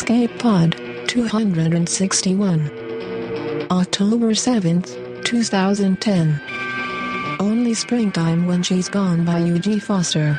Escape 0.00 0.38
Pod 0.38 0.80
261. 1.08 3.66
October 3.70 4.30
7th, 4.30 5.24
2010. 5.26 6.40
Only 7.38 7.74
Springtime 7.74 8.46
When 8.46 8.62
She's 8.62 8.88
Gone 8.88 9.26
by 9.26 9.40
Eugie 9.40 9.78
Foster. 9.78 10.32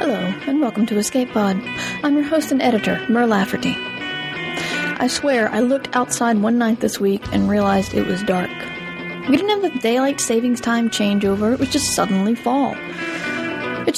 Hello, 0.00 0.32
and 0.46 0.62
welcome 0.62 0.86
to 0.86 0.96
Escape 0.96 1.32
Pod. 1.32 1.60
I'm 2.02 2.14
your 2.14 2.24
host 2.24 2.50
and 2.50 2.62
editor, 2.62 2.98
Mur 3.10 3.26
Lafferty. 3.26 3.74
I 3.76 5.06
swear, 5.06 5.50
I 5.50 5.60
looked 5.60 5.94
outside 5.94 6.38
one 6.38 6.56
night 6.56 6.80
this 6.80 6.98
week 6.98 7.22
and 7.30 7.50
realized 7.50 7.92
it 7.92 8.06
was 8.06 8.22
dark. 8.22 8.48
We 9.28 9.36
didn't 9.36 9.62
have 9.62 9.70
the 9.70 9.80
daylight 9.80 10.18
savings 10.18 10.62
time 10.62 10.88
changeover, 10.88 11.52
it 11.52 11.60
was 11.60 11.68
just 11.68 11.94
suddenly 11.94 12.34
fall. 12.34 12.74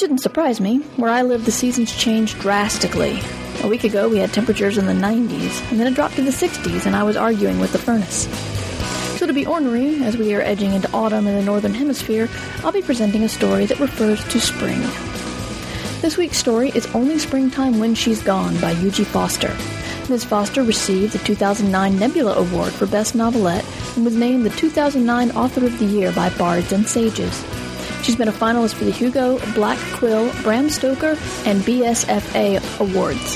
Shouldn't 0.01 0.21
surprise 0.21 0.59
me. 0.59 0.79
Where 0.97 1.11
I 1.11 1.21
live, 1.21 1.45
the 1.45 1.51
seasons 1.51 1.95
change 1.95 2.33
drastically. 2.39 3.19
A 3.61 3.67
week 3.67 3.83
ago, 3.83 4.09
we 4.09 4.17
had 4.17 4.33
temperatures 4.33 4.79
in 4.79 4.87
the 4.87 4.93
90s, 4.93 5.69
and 5.69 5.79
then 5.79 5.85
it 5.85 5.93
dropped 5.93 6.15
to 6.15 6.23
the 6.23 6.31
60s, 6.31 6.87
and 6.87 6.95
I 6.95 7.03
was 7.03 7.15
arguing 7.15 7.59
with 7.59 7.71
the 7.71 7.77
furnace. 7.77 8.27
So, 9.19 9.27
to 9.27 9.31
be 9.31 9.45
ornery, 9.45 10.03
as 10.03 10.17
we 10.17 10.33
are 10.33 10.41
edging 10.41 10.73
into 10.73 10.91
autumn 10.91 11.27
in 11.27 11.35
the 11.35 11.43
Northern 11.43 11.75
Hemisphere, 11.75 12.27
I'll 12.63 12.71
be 12.71 12.81
presenting 12.81 13.21
a 13.21 13.29
story 13.29 13.67
that 13.67 13.79
refers 13.79 14.27
to 14.29 14.39
spring. 14.41 14.79
This 16.01 16.17
week's 16.17 16.37
story 16.37 16.71
is 16.73 16.87
Only 16.95 17.19
Springtime 17.19 17.77
When 17.77 17.93
She's 17.93 18.23
Gone 18.23 18.59
by 18.59 18.71
Eugie 18.71 19.03
Foster. 19.03 19.55
Ms. 20.09 20.23
Foster 20.23 20.63
received 20.63 21.13
the 21.13 21.19
2009 21.19 21.99
Nebula 21.99 22.37
Award 22.37 22.73
for 22.73 22.87
Best 22.87 23.13
Novelette 23.13 23.65
and 23.95 24.03
was 24.03 24.15
named 24.15 24.47
the 24.47 24.49
2009 24.49 25.29
Author 25.37 25.67
of 25.67 25.77
the 25.77 25.85
Year 25.85 26.11
by 26.13 26.31
Bards 26.39 26.71
and 26.71 26.87
Sages. 26.87 27.45
She's 28.03 28.15
been 28.15 28.27
a 28.27 28.31
finalist 28.31 28.73
for 28.73 28.85
the 28.85 28.91
Hugo, 28.91 29.39
Black 29.53 29.77
Quill, 29.93 30.31
Bram 30.41 30.69
Stoker, 30.69 31.17
and 31.45 31.61
BSFA 31.61 32.79
awards. 32.79 33.35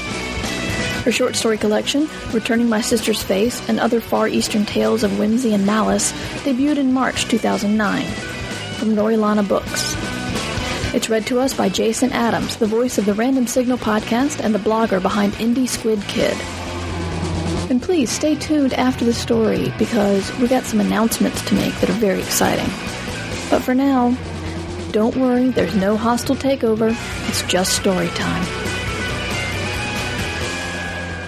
Her 1.03 1.11
short 1.11 1.35
story 1.35 1.59
collection, 1.59 2.09
Returning 2.33 2.67
My 2.67 2.81
Sister's 2.81 3.21
Face 3.21 3.67
and 3.69 3.80
Other 3.80 4.02
Far 4.02 4.27
Eastern 4.27 4.66
Tales 4.66 5.03
of 5.03 5.19
Whimsy 5.19 5.53
and 5.53 5.66
Malice, 5.66 6.11
debuted 6.43 6.77
in 6.77 6.93
March 6.93 7.25
2009 7.25 8.05
from 8.80 8.95
Norilana 8.95 9.47
Books. 9.47 9.95
It's 10.95 11.09
read 11.09 11.27
to 11.27 11.39
us 11.39 11.53
by 11.53 11.69
Jason 11.69 12.11
Adams, 12.11 12.55
the 12.55 12.66
voice 12.66 12.97
of 12.97 13.05
the 13.05 13.13
Random 13.13 13.45
Signal 13.45 13.77
podcast 13.77 14.39
and 14.43 14.55
the 14.55 14.59
blogger 14.59 14.99
behind 14.99 15.33
Indie 15.33 15.69
Squid 15.69 16.02
Kid. 16.08 16.36
And 17.69 17.81
please 17.81 18.09
stay 18.09 18.33
tuned 18.36 18.73
after 18.73 19.05
the 19.05 19.13
story 19.13 19.71
because 19.77 20.36
we 20.39 20.47
got 20.47 20.63
some 20.63 20.80
announcements 20.80 21.43
to 21.49 21.53
make 21.55 21.75
that 21.81 21.89
are 21.89 21.93
very 21.93 22.19
exciting. 22.19 22.66
But 23.52 23.61
for 23.61 23.75
now, 23.75 24.16
don't 24.95 25.17
worry, 25.17 25.49
there's 25.49 25.75
no 25.75 25.97
hostile 25.97 26.38
takeover. 26.38 26.95
It's 27.27 27.41
just 27.51 27.75
story 27.75 28.07
time. 28.15 28.45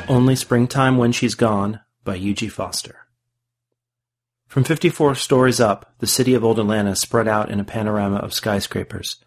Only 0.08 0.38
Springtime 0.38 0.96
When 0.96 1.12
She's 1.12 1.36
Gone 1.36 1.82
by 2.06 2.16
Eugie 2.16 2.48
Foster. 2.48 3.08
From 4.48 4.64
54 4.64 5.16
stories 5.16 5.60
up, 5.60 5.94
the 6.00 6.08
city 6.08 6.34
of 6.34 6.46
Old 6.46 6.60
Atlanta 6.60 6.96
spread 6.96 7.28
out 7.28 7.52
in 7.52 7.60
a 7.60 7.66
panorama 7.66 8.16
of 8.20 8.34
skyscrapers. 8.34 9.18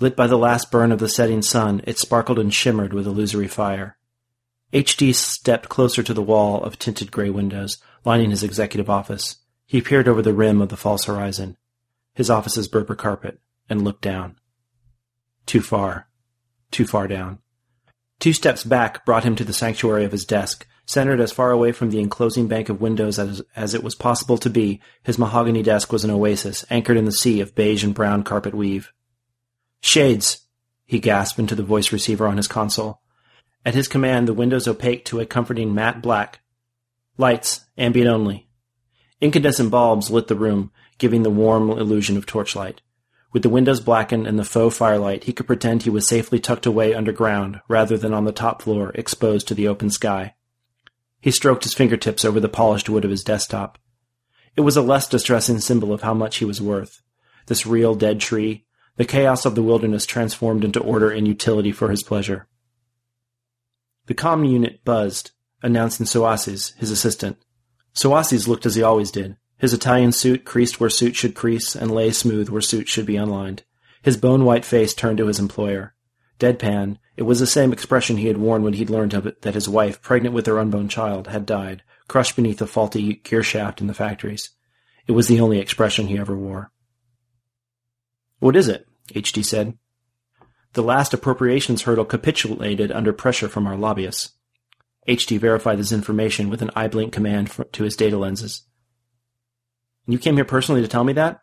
Lit 0.00 0.16
by 0.16 0.26
the 0.26 0.36
last 0.36 0.72
burn 0.72 0.90
of 0.90 0.98
the 0.98 1.08
setting 1.08 1.40
sun, 1.40 1.80
it 1.86 1.96
sparkled 1.96 2.40
and 2.40 2.52
shimmered 2.52 2.92
with 2.92 3.06
illusory 3.06 3.46
fire. 3.46 3.96
HD 4.72 5.14
stepped 5.14 5.68
closer 5.68 6.02
to 6.02 6.12
the 6.12 6.20
wall 6.20 6.64
of 6.64 6.80
tinted 6.80 7.12
gray 7.12 7.30
windows, 7.30 7.78
lining 8.04 8.30
his 8.30 8.42
executive 8.42 8.90
office. 8.90 9.36
He 9.66 9.80
peered 9.80 10.08
over 10.08 10.20
the 10.20 10.34
rim 10.34 10.60
of 10.60 10.70
the 10.70 10.76
false 10.76 11.04
horizon, 11.04 11.56
his 12.12 12.28
office's 12.28 12.66
Berber 12.66 12.96
carpet, 12.96 13.38
and 13.68 13.82
looked 13.82 14.02
down. 14.02 14.36
Too 15.46 15.60
far. 15.60 16.08
Too 16.70 16.86
far 16.86 17.08
down. 17.08 17.38
Two 18.18 18.32
steps 18.32 18.64
back 18.64 19.04
brought 19.04 19.24
him 19.24 19.36
to 19.36 19.44
the 19.44 19.52
sanctuary 19.52 20.04
of 20.04 20.12
his 20.12 20.24
desk. 20.24 20.66
Centered 20.86 21.20
as 21.20 21.32
far 21.32 21.50
away 21.50 21.72
from 21.72 21.90
the 21.90 22.00
enclosing 22.00 22.46
bank 22.46 22.68
of 22.68 22.80
windows 22.80 23.18
as, 23.18 23.42
as 23.56 23.74
it 23.74 23.82
was 23.82 23.94
possible 23.94 24.36
to 24.38 24.50
be, 24.50 24.80
his 25.02 25.18
mahogany 25.18 25.62
desk 25.62 25.92
was 25.92 26.04
an 26.04 26.10
oasis, 26.10 26.64
anchored 26.68 26.96
in 26.96 27.06
the 27.06 27.12
sea 27.12 27.40
of 27.40 27.54
beige 27.54 27.82
and 27.82 27.94
brown 27.94 28.22
carpet 28.22 28.54
weave. 28.54 28.92
Shades! 29.80 30.46
he 30.84 30.98
gasped 30.98 31.38
into 31.38 31.54
the 31.54 31.62
voice 31.62 31.92
receiver 31.92 32.26
on 32.26 32.36
his 32.36 32.48
console. 32.48 33.00
At 33.64 33.74
his 33.74 33.88
command, 33.88 34.28
the 34.28 34.34
windows 34.34 34.68
opaque 34.68 35.06
to 35.06 35.20
a 35.20 35.26
comforting 35.26 35.74
matte 35.74 36.02
black. 36.02 36.40
Lights, 37.16 37.64
ambient 37.78 38.10
only. 38.10 38.48
Incandescent 39.20 39.70
bulbs 39.70 40.10
lit 40.10 40.28
the 40.28 40.34
room, 40.34 40.70
giving 40.98 41.22
the 41.22 41.30
warm 41.30 41.70
illusion 41.70 42.16
of 42.18 42.26
torchlight. 42.26 42.82
With 43.34 43.42
the 43.42 43.48
windows 43.48 43.80
blackened 43.80 44.28
and 44.28 44.38
the 44.38 44.44
faux 44.44 44.76
firelight, 44.76 45.24
he 45.24 45.32
could 45.32 45.48
pretend 45.48 45.82
he 45.82 45.90
was 45.90 46.08
safely 46.08 46.38
tucked 46.38 46.66
away 46.66 46.94
underground 46.94 47.60
rather 47.66 47.98
than 47.98 48.14
on 48.14 48.24
the 48.24 48.32
top 48.32 48.62
floor, 48.62 48.92
exposed 48.94 49.48
to 49.48 49.54
the 49.54 49.66
open 49.66 49.90
sky. 49.90 50.36
He 51.20 51.32
stroked 51.32 51.64
his 51.64 51.74
fingertips 51.74 52.24
over 52.24 52.38
the 52.38 52.48
polished 52.48 52.88
wood 52.88 53.04
of 53.04 53.10
his 53.10 53.24
desktop. 53.24 53.76
It 54.54 54.60
was 54.60 54.76
a 54.76 54.82
less 54.82 55.08
distressing 55.08 55.58
symbol 55.58 55.92
of 55.92 56.02
how 56.02 56.14
much 56.14 56.36
he 56.36 56.44
was 56.44 56.62
worth. 56.62 57.02
This 57.46 57.66
real 57.66 57.96
dead 57.96 58.20
tree, 58.20 58.66
the 58.98 59.04
chaos 59.04 59.44
of 59.44 59.56
the 59.56 59.64
wilderness 59.64 60.06
transformed 60.06 60.62
into 60.62 60.78
order 60.78 61.10
and 61.10 61.26
utility 61.26 61.72
for 61.72 61.90
his 61.90 62.04
pleasure. 62.04 62.46
The 64.06 64.14
comm 64.14 64.48
unit 64.48 64.84
buzzed, 64.84 65.32
announcing 65.60 66.06
Soasis, 66.06 66.76
his 66.76 66.92
assistant. 66.92 67.38
Soasis 67.94 68.46
looked 68.46 68.64
as 68.64 68.76
he 68.76 68.82
always 68.84 69.10
did, 69.10 69.38
his 69.64 69.72
Italian 69.72 70.12
suit 70.12 70.44
creased 70.44 70.78
where 70.78 70.90
suit 70.90 71.16
should 71.16 71.34
crease 71.34 71.74
and 71.74 71.90
lay 71.90 72.10
smooth 72.10 72.50
where 72.50 72.60
suit 72.60 72.86
should 72.86 73.06
be 73.06 73.16
unlined. 73.16 73.62
His 74.02 74.18
bone-white 74.18 74.62
face 74.62 74.92
turned 74.92 75.16
to 75.16 75.26
his 75.26 75.38
employer. 75.38 75.94
Deadpan, 76.38 76.98
it 77.16 77.22
was 77.22 77.40
the 77.40 77.46
same 77.46 77.72
expression 77.72 78.18
he 78.18 78.26
had 78.26 78.36
worn 78.36 78.62
when 78.62 78.74
he'd 78.74 78.90
learned 78.90 79.14
of 79.14 79.26
it 79.26 79.40
that 79.40 79.54
his 79.54 79.66
wife, 79.66 80.02
pregnant 80.02 80.34
with 80.34 80.44
their 80.44 80.58
unborn 80.58 80.90
child, 80.90 81.28
had 81.28 81.46
died, 81.46 81.82
crushed 82.08 82.36
beneath 82.36 82.60
a 82.60 82.66
faulty 82.66 83.14
gear 83.14 83.42
shaft 83.42 83.80
in 83.80 83.86
the 83.86 83.94
factories. 83.94 84.50
It 85.06 85.12
was 85.12 85.28
the 85.28 85.40
only 85.40 85.60
expression 85.60 86.08
he 86.08 86.18
ever 86.18 86.36
wore. 86.36 86.70
What 88.40 88.56
is 88.56 88.68
it? 88.68 88.86
HD 89.14 89.42
said. 89.42 89.78
The 90.74 90.82
last 90.82 91.14
appropriations 91.14 91.84
hurdle 91.84 92.04
capitulated 92.04 92.92
under 92.92 93.14
pressure 93.14 93.48
from 93.48 93.66
our 93.66 93.78
lobbyists. 93.78 94.32
HD 95.08 95.38
verified 95.40 95.78
his 95.78 95.90
information 95.90 96.50
with 96.50 96.60
an 96.60 96.70
eye 96.76 96.88
blink 96.88 97.14
command 97.14 97.50
to 97.72 97.84
his 97.84 97.96
data 97.96 98.18
lenses. 98.18 98.66
And 100.06 100.12
you 100.12 100.18
came 100.18 100.36
here 100.36 100.44
personally 100.44 100.82
to 100.82 100.88
tell 100.88 101.04
me 101.04 101.12
that? 101.14 101.40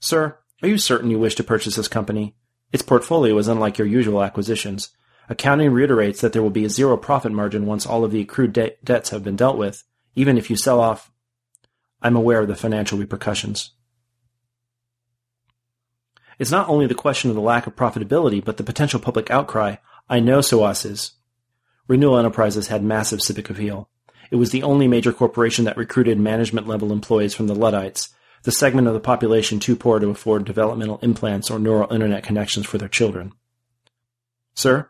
Sir, 0.00 0.38
are 0.62 0.68
you 0.68 0.78
certain 0.78 1.10
you 1.10 1.18
wish 1.18 1.34
to 1.36 1.44
purchase 1.44 1.76
this 1.76 1.88
company? 1.88 2.34
Its 2.72 2.82
portfolio 2.82 3.36
is 3.38 3.48
unlike 3.48 3.78
your 3.78 3.86
usual 3.86 4.22
acquisitions. 4.22 4.90
Accounting 5.28 5.72
reiterates 5.72 6.20
that 6.20 6.32
there 6.32 6.42
will 6.42 6.50
be 6.50 6.64
a 6.64 6.70
zero 6.70 6.96
profit 6.96 7.32
margin 7.32 7.66
once 7.66 7.86
all 7.86 8.04
of 8.04 8.10
the 8.12 8.20
accrued 8.20 8.52
de- 8.52 8.76
debts 8.84 9.10
have 9.10 9.24
been 9.24 9.36
dealt 9.36 9.58
with, 9.58 9.84
even 10.14 10.38
if 10.38 10.50
you 10.50 10.56
sell 10.56 10.80
off. 10.80 11.10
I'm 12.02 12.16
aware 12.16 12.40
of 12.40 12.48
the 12.48 12.54
financial 12.54 12.98
repercussions. 12.98 13.72
It's 16.38 16.50
not 16.50 16.68
only 16.68 16.86
the 16.86 16.94
question 16.94 17.30
of 17.30 17.36
the 17.36 17.42
lack 17.42 17.66
of 17.66 17.76
profitability, 17.76 18.44
but 18.44 18.56
the 18.56 18.64
potential 18.64 19.00
public 19.00 19.30
outcry. 19.30 19.76
I 20.08 20.20
know 20.20 20.40
SOAS 20.40 20.84
is. 20.84 21.12
Renewal 21.88 22.18
Enterprises 22.18 22.68
had 22.68 22.82
massive 22.82 23.22
civic 23.22 23.48
appeal. 23.48 23.88
It 24.30 24.36
was 24.36 24.50
the 24.50 24.62
only 24.62 24.88
major 24.88 25.12
corporation 25.12 25.64
that 25.64 25.76
recruited 25.76 26.18
management 26.18 26.66
level 26.66 26.92
employees 26.92 27.34
from 27.34 27.46
the 27.46 27.54
Luddites, 27.54 28.10
the 28.42 28.52
segment 28.52 28.86
of 28.86 28.94
the 28.94 29.00
population 29.00 29.58
too 29.58 29.76
poor 29.76 29.98
to 29.98 30.08
afford 30.08 30.44
developmental 30.44 30.98
implants 31.02 31.50
or 31.50 31.58
neural 31.58 31.92
internet 31.92 32.22
connections 32.22 32.66
for 32.66 32.78
their 32.78 32.88
children. 32.88 33.32
Sir? 34.54 34.88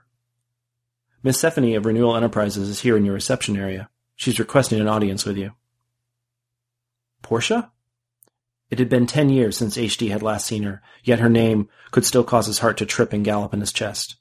Miss 1.23 1.39
Stephanie 1.39 1.75
of 1.75 1.87
Renewal 1.87 2.17
Enterprises 2.17 2.69
is 2.69 2.81
here 2.81 2.97
in 2.97 3.05
your 3.05 3.15
reception 3.15 3.57
area. 3.57 3.89
She's 4.15 4.39
requesting 4.39 4.81
an 4.81 4.89
audience 4.89 5.25
with 5.25 5.37
you. 5.37 5.53
Portia? 7.23 7.73
It 8.71 8.79
had 8.79 8.89
been 8.89 9.07
ten 9.07 9.29
years 9.29 9.57
since 9.57 9.77
HD 9.77 10.11
had 10.11 10.23
last 10.23 10.47
seen 10.47 10.65
her, 10.65 10.83
yet 11.03 11.21
her 11.21 11.29
name 11.29 11.69
could 11.91 12.05
still 12.05 12.25
cause 12.25 12.47
his 12.47 12.59
heart 12.59 12.77
to 12.79 12.87
trip 12.87 13.13
and 13.13 13.25
gallop 13.25 13.55
in 13.55 13.61
his 13.61 13.73
chest. 13.73 14.17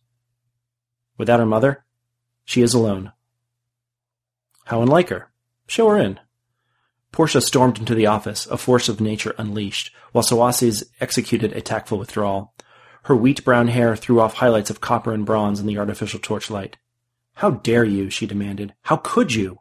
Without 1.17 1.39
her 1.39 1.45
mother? 1.45 1.83
She 2.43 2.61
is 2.61 2.73
alone. 2.73 3.11
How 4.65 4.81
unlike 4.81 5.09
her. 5.09 5.31
Show 5.67 5.89
her 5.89 5.97
in. 5.97 6.19
Portia 7.11 7.39
stormed 7.39 7.79
into 7.79 7.95
the 7.95 8.07
office, 8.07 8.45
a 8.47 8.57
force 8.57 8.89
of 8.89 8.99
nature 8.99 9.33
unleashed, 9.37 9.91
while 10.11 10.23
Soasis 10.23 10.83
executed 10.99 11.53
a 11.53 11.61
tactful 11.61 11.97
withdrawal. 11.97 12.53
Her 13.03 13.15
wheat 13.15 13.45
brown 13.45 13.69
hair 13.69 13.95
threw 13.95 14.19
off 14.19 14.35
highlights 14.35 14.69
of 14.69 14.81
copper 14.81 15.13
and 15.13 15.25
bronze 15.25 15.59
in 15.59 15.67
the 15.67 15.77
artificial 15.77 16.19
torchlight. 16.19 16.77
How 17.35 17.51
dare 17.51 17.85
you, 17.85 18.09
she 18.09 18.25
demanded. 18.25 18.73
How 18.83 18.97
could 18.97 19.33
you? 19.33 19.59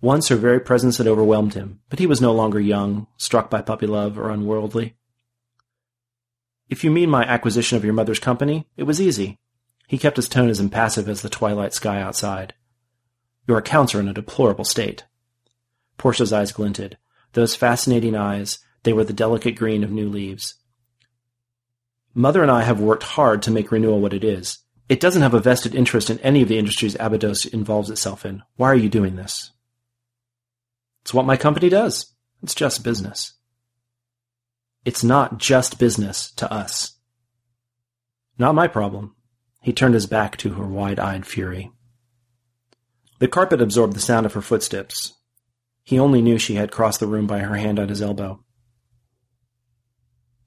Once 0.00 0.28
her 0.28 0.36
very 0.36 0.60
presence 0.60 0.98
had 0.98 1.06
overwhelmed 1.06 1.54
him, 1.54 1.80
but 1.88 1.98
he 1.98 2.06
was 2.06 2.20
no 2.20 2.32
longer 2.32 2.60
young, 2.60 3.06
struck 3.16 3.50
by 3.50 3.62
puppy 3.62 3.86
love, 3.86 4.18
or 4.18 4.30
unworldly. 4.30 4.96
If 6.68 6.82
you 6.82 6.90
mean 6.90 7.10
my 7.10 7.24
acquisition 7.24 7.76
of 7.76 7.84
your 7.84 7.94
mother's 7.94 8.18
company, 8.18 8.66
it 8.76 8.84
was 8.84 9.00
easy. 9.00 9.38
He 9.86 9.98
kept 9.98 10.16
his 10.16 10.28
tone 10.28 10.48
as 10.48 10.58
impassive 10.58 11.08
as 11.08 11.22
the 11.22 11.28
twilight 11.28 11.74
sky 11.74 12.00
outside. 12.00 12.54
Your 13.46 13.58
accounts 13.58 13.94
are 13.94 14.00
in 14.00 14.08
a 14.08 14.14
deplorable 14.14 14.64
state. 14.64 15.04
Portia's 15.98 16.32
eyes 16.32 16.52
glinted. 16.52 16.98
Those 17.32 17.54
fascinating 17.54 18.16
eyes, 18.16 18.58
they 18.82 18.92
were 18.92 19.04
the 19.04 19.12
delicate 19.12 19.56
green 19.56 19.84
of 19.84 19.90
new 19.90 20.08
leaves. 20.08 20.54
Mother 22.14 22.42
and 22.42 22.50
I 22.50 22.62
have 22.62 22.80
worked 22.80 23.02
hard 23.02 23.42
to 23.42 23.50
make 23.50 23.70
renewal 23.70 24.00
what 24.00 24.14
it 24.14 24.24
is. 24.24 24.58
It 24.88 25.00
doesn't 25.00 25.22
have 25.22 25.34
a 25.34 25.40
vested 25.40 25.74
interest 25.74 26.10
in 26.10 26.18
any 26.20 26.42
of 26.42 26.48
the 26.48 26.58
industries 26.58 26.96
Abydos 26.98 27.44
involves 27.44 27.90
itself 27.90 28.24
in. 28.24 28.42
Why 28.56 28.68
are 28.68 28.76
you 28.76 28.88
doing 28.88 29.16
this? 29.16 29.52
It's 31.02 31.12
what 31.12 31.26
my 31.26 31.36
company 31.36 31.68
does. 31.68 32.14
It's 32.42 32.54
just 32.54 32.84
business. 32.84 33.34
It's 34.84 35.04
not 35.04 35.38
just 35.38 35.78
business 35.78 36.30
to 36.32 36.50
us. 36.52 36.96
Not 38.38 38.54
my 38.54 38.68
problem. 38.68 39.14
He 39.60 39.72
turned 39.72 39.94
his 39.94 40.06
back 40.06 40.36
to 40.38 40.54
her 40.54 40.64
wide-eyed 40.64 41.26
fury. 41.26 41.72
The 43.18 43.28
carpet 43.28 43.62
absorbed 43.62 43.94
the 43.94 44.00
sound 44.00 44.26
of 44.26 44.34
her 44.34 44.42
footsteps. 44.42 45.14
He 45.82 45.98
only 45.98 46.20
knew 46.20 46.38
she 46.38 46.56
had 46.56 46.72
crossed 46.72 47.00
the 47.00 47.06
room 47.06 47.26
by 47.26 47.38
her 47.38 47.54
hand 47.54 47.78
on 47.78 47.88
his 47.88 48.02
elbow. 48.02 48.44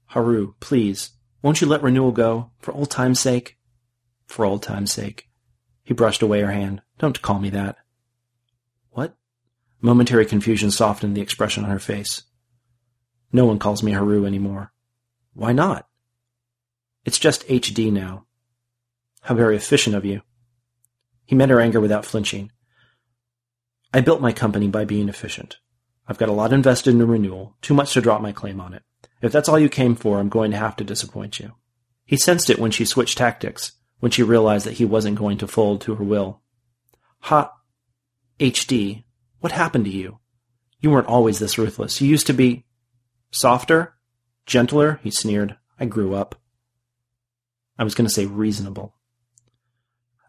Haru, 0.06 0.54
please, 0.60 1.10
won't 1.42 1.60
you 1.60 1.66
let 1.66 1.82
Renewal 1.82 2.12
go, 2.12 2.50
for 2.58 2.72
old 2.72 2.90
time's 2.90 3.18
sake? 3.18 3.56
For 4.26 4.44
old 4.44 4.62
time's 4.62 4.92
sake. 4.92 5.28
He 5.82 5.94
brushed 5.94 6.22
away 6.22 6.40
her 6.42 6.52
hand. 6.52 6.82
Don't 6.98 7.20
call 7.22 7.40
me 7.40 7.50
that. 7.50 7.76
What? 8.90 9.16
Momentary 9.80 10.26
confusion 10.26 10.70
softened 10.70 11.16
the 11.16 11.20
expression 11.20 11.64
on 11.64 11.70
her 11.70 11.78
face. 11.78 12.22
No 13.32 13.46
one 13.46 13.58
calls 13.58 13.82
me 13.82 13.92
Haru 13.92 14.26
anymore. 14.26 14.72
Why 15.32 15.52
not? 15.52 15.88
It's 17.04 17.18
just 17.18 17.46
HD 17.48 17.90
now. 17.92 18.26
How 19.22 19.34
very 19.34 19.56
efficient 19.56 19.96
of 19.96 20.04
you. 20.04 20.22
He 21.24 21.34
met 21.34 21.50
her 21.50 21.60
anger 21.60 21.80
without 21.80 22.04
flinching. 22.04 22.50
I 23.92 24.00
built 24.00 24.20
my 24.20 24.32
company 24.32 24.68
by 24.68 24.84
being 24.84 25.08
efficient. 25.08 25.58
I've 26.06 26.18
got 26.18 26.28
a 26.28 26.32
lot 26.32 26.52
invested 26.52 26.94
in 26.94 27.06
renewal, 27.06 27.56
too 27.60 27.74
much 27.74 27.92
to 27.94 28.00
drop 28.00 28.20
my 28.20 28.32
claim 28.32 28.60
on 28.60 28.74
it. 28.74 28.82
If 29.22 29.32
that's 29.32 29.48
all 29.48 29.58
you 29.58 29.68
came 29.68 29.94
for, 29.94 30.18
I'm 30.18 30.28
going 30.28 30.50
to 30.52 30.56
have 30.56 30.76
to 30.76 30.84
disappoint 30.84 31.38
you. 31.38 31.52
He 32.04 32.16
sensed 32.16 32.50
it 32.50 32.58
when 32.58 32.70
she 32.70 32.84
switched 32.84 33.18
tactics, 33.18 33.72
when 34.00 34.10
she 34.10 34.22
realized 34.22 34.66
that 34.66 34.74
he 34.74 34.84
wasn't 34.84 35.18
going 35.18 35.38
to 35.38 35.46
fold 35.46 35.80
to 35.82 35.94
her 35.96 36.04
will. 36.04 36.40
Ha, 37.20 37.52
HD, 38.38 39.04
what 39.40 39.52
happened 39.52 39.84
to 39.84 39.90
you? 39.90 40.18
You 40.80 40.90
weren't 40.90 41.06
always 41.06 41.38
this 41.38 41.58
ruthless. 41.58 42.00
You 42.00 42.08
used 42.08 42.26
to 42.26 42.32
be 42.32 42.64
softer, 43.30 43.94
gentler, 44.46 45.00
he 45.02 45.10
sneered. 45.10 45.56
I 45.78 45.84
grew 45.84 46.14
up. 46.14 46.34
I 47.78 47.84
was 47.84 47.94
going 47.94 48.06
to 48.06 48.12
say 48.12 48.26
reasonable. 48.26 48.94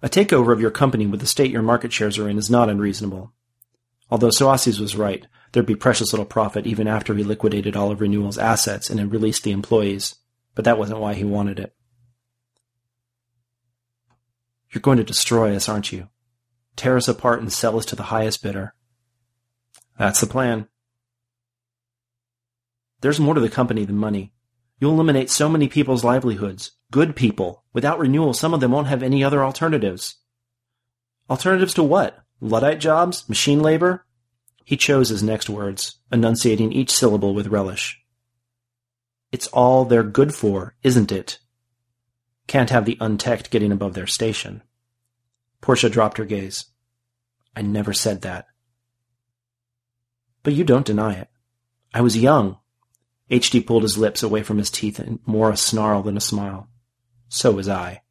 A 0.01 0.09
takeover 0.09 0.51
of 0.51 0.61
your 0.61 0.71
company 0.71 1.05
with 1.05 1.19
the 1.19 1.27
state 1.27 1.51
your 1.51 1.61
market 1.61 1.93
shares 1.93 2.17
are 2.17 2.27
in 2.27 2.37
is 2.37 2.49
not 2.49 2.69
unreasonable. 2.69 3.33
Although 4.11 4.27
Soasis 4.27 4.79
was 4.79 4.97
right, 4.97 5.25
there'd 5.51 5.65
be 5.65 5.75
precious 5.75 6.11
little 6.11 6.25
profit 6.25 6.67
even 6.67 6.87
after 6.87 7.15
he 7.15 7.23
liquidated 7.23 7.77
all 7.77 7.91
of 7.91 8.01
Renewal's 8.01 8.37
assets 8.37 8.89
and 8.89 8.99
had 8.99 9.11
released 9.11 9.43
the 9.43 9.51
employees, 9.51 10.15
but 10.53 10.65
that 10.65 10.77
wasn't 10.77 10.99
why 10.99 11.13
he 11.13 11.23
wanted 11.23 11.59
it. 11.59 11.73
You're 14.71 14.81
going 14.81 14.97
to 14.97 15.03
destroy 15.03 15.55
us, 15.55 15.69
aren't 15.69 15.91
you? 15.91 16.09
Tear 16.75 16.97
us 16.97 17.07
apart 17.07 17.41
and 17.41 17.51
sell 17.51 17.77
us 17.77 17.85
to 17.85 17.95
the 17.95 18.03
highest 18.03 18.43
bidder. 18.43 18.73
That's 19.97 20.19
the 20.19 20.27
plan. 20.27 20.67
There's 23.01 23.19
more 23.19 23.33
to 23.33 23.41
the 23.41 23.49
company 23.49 23.85
than 23.85 23.97
money. 23.97 24.33
You'll 24.79 24.93
eliminate 24.93 25.29
so 25.29 25.47
many 25.47 25.67
people's 25.67 26.03
livelihoods. 26.03 26.71
Good 26.91 27.15
people. 27.15 27.63
Without 27.73 27.99
renewal, 27.99 28.33
some 28.33 28.53
of 28.53 28.59
them 28.59 28.71
won't 28.71 28.87
have 28.87 29.03
any 29.03 29.23
other 29.23 29.43
alternatives. 29.43 30.17
Alternatives 31.29 31.73
to 31.75 31.83
what? 31.83 32.20
Luddite 32.41 32.79
jobs? 32.79 33.29
Machine 33.29 33.61
labor? 33.61 34.05
He 34.65 34.75
chose 34.75 35.09
his 35.09 35.21
next 35.21 35.49
words, 35.49 35.97
enunciating 36.11 36.73
each 36.73 36.91
syllable 36.91 37.33
with 37.35 37.47
relish. 37.47 38.01
It's 39.31 39.47
all 39.47 39.85
they're 39.85 40.03
good 40.03 40.33
for, 40.33 40.75
isn't 40.83 41.11
it? 41.11 41.39
Can't 42.47 42.71
have 42.71 42.85
the 42.85 42.97
unteched 42.99 43.51
getting 43.51 43.71
above 43.71 43.93
their 43.93 44.07
station. 44.07 44.63
Portia 45.61 45.89
dropped 45.89 46.17
her 46.17 46.25
gaze. 46.25 46.65
I 47.55 47.61
never 47.61 47.93
said 47.93 48.21
that. 48.21 48.47
But 50.43 50.53
you 50.53 50.63
don't 50.63 50.85
deny 50.85 51.13
it. 51.13 51.29
I 51.93 52.01
was 52.01 52.17
young. 52.17 52.57
HD 53.29 53.65
pulled 53.65 53.83
his 53.83 53.97
lips 53.97 54.23
away 54.23 54.41
from 54.41 54.57
his 54.57 54.71
teeth 54.71 54.99
in 54.99 55.19
more 55.25 55.51
a 55.51 55.57
snarl 55.57 56.01
than 56.01 56.17
a 56.17 56.21
smile. 56.21 56.67
So 57.29 57.51
was 57.51 57.69
I. 57.69 58.01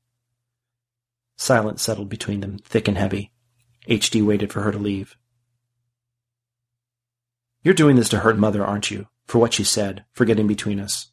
Silence 1.36 1.82
settled 1.82 2.08
between 2.08 2.40
them, 2.40 2.58
thick 2.58 2.86
and 2.86 2.96
heavy. 2.96 3.32
HD 3.88 4.24
waited 4.24 4.52
for 4.52 4.62
her 4.62 4.72
to 4.72 4.78
leave. 4.78 5.16
You're 7.62 7.74
doing 7.74 7.96
this 7.96 8.08
to 8.10 8.20
hurt 8.20 8.38
Mother, 8.38 8.64
aren't 8.64 8.90
you? 8.90 9.08
For 9.26 9.38
what 9.38 9.54
she 9.54 9.64
said, 9.64 10.04
for 10.12 10.24
getting 10.24 10.46
between 10.46 10.80
us. 10.80 11.10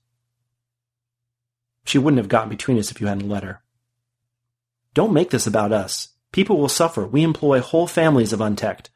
She 1.85 1.97
wouldn't 1.97 2.17
have 2.17 2.29
gotten 2.29 2.49
between 2.49 2.79
us 2.79 2.91
if 2.91 2.99
you 2.99 3.07
hadn't 3.07 3.29
let 3.29 3.43
her. 3.43 3.61
Don't 4.93 5.13
make 5.13 5.29
this 5.29 5.47
about 5.47 5.71
us. 5.71 6.09
People 6.31 6.57
will 6.57 6.69
suffer. 6.69 7.05
We 7.05 7.23
employ 7.23 7.61
whole 7.61 7.87
families 7.87 8.33
of 8.33 8.41
unteched. 8.41 8.89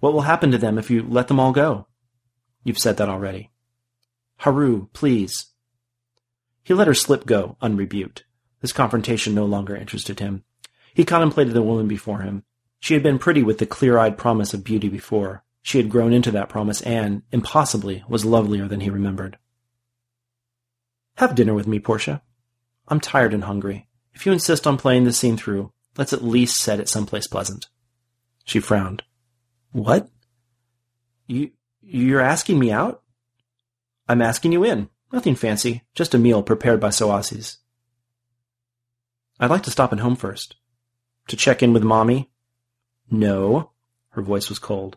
What 0.00 0.12
will 0.12 0.22
happen 0.22 0.50
to 0.50 0.58
them 0.58 0.78
if 0.78 0.90
you 0.90 1.02
let 1.02 1.28
them 1.28 1.40
all 1.40 1.52
go? 1.52 1.86
You've 2.64 2.78
said 2.78 2.96
that 2.96 3.08
already. 3.08 3.50
Haru, 4.38 4.88
please. 4.92 5.46
He 6.62 6.74
let 6.74 6.86
her 6.86 6.94
slip 6.94 7.26
go, 7.26 7.56
unrebuked. 7.60 8.24
This 8.60 8.72
confrontation 8.72 9.34
no 9.34 9.44
longer 9.44 9.76
interested 9.76 10.20
him. 10.20 10.44
He 10.94 11.04
contemplated 11.04 11.54
the 11.54 11.62
woman 11.62 11.88
before 11.88 12.20
him. 12.20 12.44
She 12.82 12.94
had 12.94 13.02
been 13.04 13.20
pretty 13.20 13.44
with 13.44 13.58
the 13.58 13.64
clear-eyed 13.64 14.18
promise 14.18 14.52
of 14.52 14.64
beauty 14.64 14.88
before. 14.88 15.44
She 15.62 15.78
had 15.78 15.88
grown 15.88 16.12
into 16.12 16.32
that 16.32 16.48
promise 16.48 16.82
and, 16.82 17.22
impossibly, 17.30 18.02
was 18.08 18.24
lovelier 18.24 18.66
than 18.66 18.80
he 18.80 18.90
remembered. 18.90 19.38
Have 21.18 21.36
dinner 21.36 21.54
with 21.54 21.68
me, 21.68 21.78
Portia. 21.78 22.22
I'm 22.88 22.98
tired 22.98 23.34
and 23.34 23.44
hungry. 23.44 23.86
If 24.14 24.26
you 24.26 24.32
insist 24.32 24.66
on 24.66 24.78
playing 24.78 25.04
this 25.04 25.16
scene 25.16 25.36
through, 25.36 25.72
let's 25.96 26.12
at 26.12 26.24
least 26.24 26.60
set 26.60 26.80
it 26.80 26.88
someplace 26.88 27.28
pleasant. 27.28 27.68
She 28.44 28.58
frowned. 28.58 29.04
What? 29.70 30.08
You, 31.28 31.52
you're 31.82 32.20
asking 32.20 32.58
me 32.58 32.72
out? 32.72 33.04
I'm 34.08 34.20
asking 34.20 34.50
you 34.50 34.64
in. 34.64 34.88
Nothing 35.12 35.36
fancy, 35.36 35.84
just 35.94 36.14
a 36.14 36.18
meal 36.18 36.42
prepared 36.42 36.80
by 36.80 36.88
Soasis. 36.88 37.58
I'd 39.38 39.50
like 39.50 39.62
to 39.62 39.70
stop 39.70 39.92
at 39.92 40.00
home 40.00 40.16
first. 40.16 40.56
To 41.28 41.36
check 41.36 41.62
in 41.62 41.72
with 41.72 41.84
Mommy? 41.84 42.28
No. 43.12 43.70
Her 44.10 44.22
voice 44.22 44.48
was 44.48 44.58
cold. 44.58 44.96